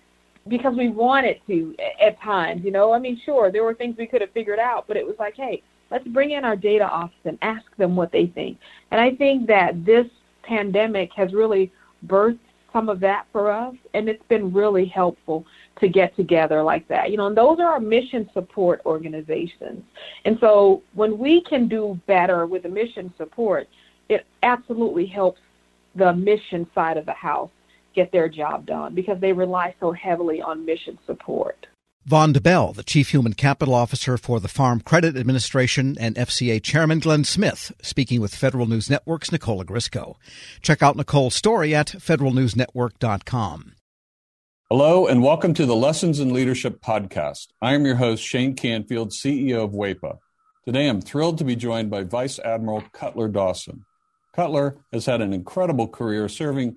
because 0.49 0.75
we 0.77 0.89
wanted 0.89 1.41
to 1.47 1.77
at 2.01 2.21
times, 2.21 2.65
you 2.65 2.71
know. 2.71 2.93
I 2.93 2.99
mean, 2.99 3.21
sure, 3.25 3.53
there 3.53 3.65
were 3.65 3.75
things 3.75 3.97
we 3.97 4.07
could 4.07 4.21
have 4.21 4.33
figured 4.33 4.59
out, 4.59 4.87
but 4.89 4.97
it 4.97 5.07
was 5.07 5.17
like, 5.19 5.35
hey, 5.37 5.63
let's 5.91 6.07
bring 6.09 6.33
in 6.33 6.45
our 6.45 6.57
data 6.57 6.89
office 6.89 7.15
and 7.25 7.39
ask 7.43 7.65
them 7.77 7.95
what 7.95 8.13
they 8.13 8.27
think. 8.27 8.59
And 8.91 9.01
I 9.01 9.15
think 9.15 9.47
that 9.47 9.85
this 9.85 10.07
pandemic 10.43 11.13
has 11.15 11.33
really 11.33 11.71
birthed 12.07 12.39
some 12.73 12.89
of 12.89 13.01
that 13.01 13.27
for 13.33 13.51
us, 13.53 13.75
and 13.95 14.09
it's 14.09 14.25
been 14.29 14.53
really 14.53 14.87
helpful 14.87 15.45
to 15.79 15.89
get 15.89 16.17
together 16.17 16.63
like 16.63 16.89
that. 16.89 17.11
You 17.11 17.19
know, 17.19 17.27
and 17.27 17.37
those 17.37 17.61
are 17.61 17.67
our 17.67 17.81
mission 17.81 18.29
support 18.33 18.81
organizations. 18.87 19.85
And 20.25 20.39
so 20.41 20.83
when 20.95 21.19
we 21.19 21.43
can 21.43 21.69
do 21.69 22.01
better 22.07 22.47
with 22.47 22.63
the 22.63 22.69
mission 22.69 23.13
support, 23.19 23.69
it 24.09 24.27
absolutely 24.43 25.07
helps 25.07 25.41
the 25.95 26.13
mission 26.15 26.67
side 26.75 26.97
of 26.97 27.05
the 27.05 27.13
house 27.13 27.51
get 27.95 28.13
their 28.13 28.29
job 28.29 28.67
done 28.67 28.95
because 28.95 29.21
they 29.21 29.33
rely 29.33 29.75
so 29.81 29.93
heavily 29.93 30.41
on 30.41 30.65
mission 30.65 30.99
support. 31.07 31.67
Vonda 32.09 32.43
Bell, 32.43 32.73
the 32.73 32.83
Chief 32.83 33.11
Human 33.11 33.33
Capital 33.33 33.75
Officer 33.75 34.19
for 34.19 34.41
the 34.41 34.49
Farm 34.49 34.81
Credit 34.81 35.17
Administration, 35.17 35.97
and 36.01 36.17
FCA 36.17 36.61
Chairman 36.61 36.99
Glenn 36.99 37.23
Smith, 37.23 37.73
speaking 37.81 38.21
with 38.21 38.35
Federal 38.35 38.67
News 38.67 38.91
Network's 38.91 39.31
Nicole 39.31 39.65
Ogrysko. 39.65 40.17
Check 40.63 40.83
out 40.83 40.97
Nicole's 40.97 41.37
story 41.37 41.73
at 41.75 41.87
federalnewsnetwork.com. 41.87 43.75
Hello, 44.69 45.07
and 45.07 45.23
welcome 45.23 45.55
to 45.55 45.65
the 45.65 45.77
Lessons 45.77 46.19
in 46.19 46.33
Leadership 46.33 46.81
podcast. 46.81 47.49
I 47.61 47.75
am 47.75 47.87
your 47.87 47.97
host, 47.97 48.25
Shane 48.25 48.57
Canfield, 48.57 49.11
CEO 49.13 49.63
of 49.63 49.71
WEPA. 49.71 50.19
Today, 50.65 50.89
I'm 50.89 51.01
thrilled 51.01 51.39
to 51.39 51.45
be 51.45 51.55
joined 51.55 51.91
by 51.91 52.03
Vice 52.03 52.41
Admiral 52.41 52.83
Cutler 52.93 53.29
Dawson. 53.29 53.85
Cutler 54.35 54.79
has 54.93 55.07
had 55.07 55.21
an 55.21 55.33
incredible 55.33 55.87
career 55.87 56.29
serving 56.29 56.77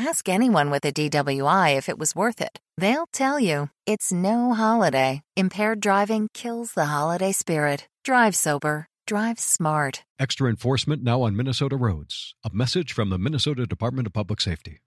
Ask 0.00 0.28
anyone 0.28 0.70
with 0.70 0.84
a 0.84 0.92
DWI 0.92 1.76
if 1.76 1.88
it 1.88 1.98
was 1.98 2.14
worth 2.14 2.40
it. 2.40 2.60
They'll 2.76 3.08
tell 3.12 3.40
you 3.40 3.70
it's 3.84 4.12
no 4.12 4.54
holiday. 4.54 5.22
Impaired 5.36 5.80
driving 5.80 6.28
kills 6.32 6.70
the 6.72 6.84
holiday 6.84 7.32
spirit. 7.32 7.88
Drive 8.04 8.36
sober. 8.36 8.86
Drive 9.08 9.40
smart. 9.40 10.04
Extra 10.16 10.50
enforcement 10.50 11.02
now 11.02 11.22
on 11.22 11.36
Minnesota 11.36 11.76
roads. 11.76 12.36
A 12.44 12.50
message 12.52 12.92
from 12.92 13.10
the 13.10 13.18
Minnesota 13.18 13.66
Department 13.66 14.06
of 14.06 14.12
Public 14.12 14.40
Safety. 14.40 14.78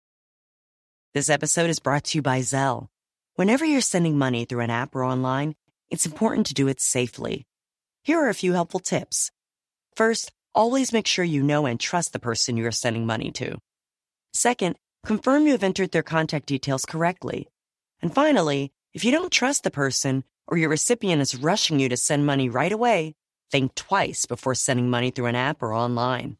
This 1.13 1.29
episode 1.29 1.69
is 1.69 1.81
brought 1.81 2.05
to 2.05 2.17
you 2.17 2.21
by 2.21 2.39
Zelle. 2.39 2.87
Whenever 3.35 3.65
you're 3.65 3.81
sending 3.81 4.17
money 4.17 4.45
through 4.45 4.61
an 4.61 4.69
app 4.69 4.95
or 4.95 5.03
online, 5.03 5.55
it's 5.89 6.05
important 6.05 6.47
to 6.47 6.53
do 6.53 6.69
it 6.69 6.79
safely. 6.79 7.45
Here 8.05 8.17
are 8.17 8.29
a 8.29 8.33
few 8.33 8.53
helpful 8.53 8.79
tips. 8.79 9.29
First, 9.93 10.31
always 10.55 10.93
make 10.93 11.05
sure 11.05 11.25
you 11.25 11.43
know 11.43 11.65
and 11.65 11.77
trust 11.77 12.13
the 12.13 12.19
person 12.19 12.55
you 12.55 12.65
are 12.65 12.71
sending 12.71 13.05
money 13.05 13.31
to. 13.31 13.57
Second, 14.33 14.77
confirm 15.05 15.45
you 15.45 15.51
have 15.51 15.63
entered 15.63 15.91
their 15.91 16.03
contact 16.03 16.45
details 16.45 16.85
correctly. 16.85 17.47
And 18.01 18.13
finally, 18.13 18.71
if 18.93 19.05
you 19.05 19.11
don't 19.11 19.31
trust 19.31 19.63
the 19.63 19.71
person 19.71 20.23
or 20.47 20.57
your 20.57 20.69
recipient 20.69 21.21
is 21.21 21.35
rushing 21.35 21.79
you 21.79 21.89
to 21.89 21.97
send 21.97 22.25
money 22.25 22.49
right 22.49 22.71
away, 22.71 23.15
think 23.51 23.75
twice 23.75 24.25
before 24.25 24.55
sending 24.55 24.89
money 24.89 25.11
through 25.11 25.27
an 25.27 25.35
app 25.35 25.61
or 25.61 25.73
online. 25.73 26.37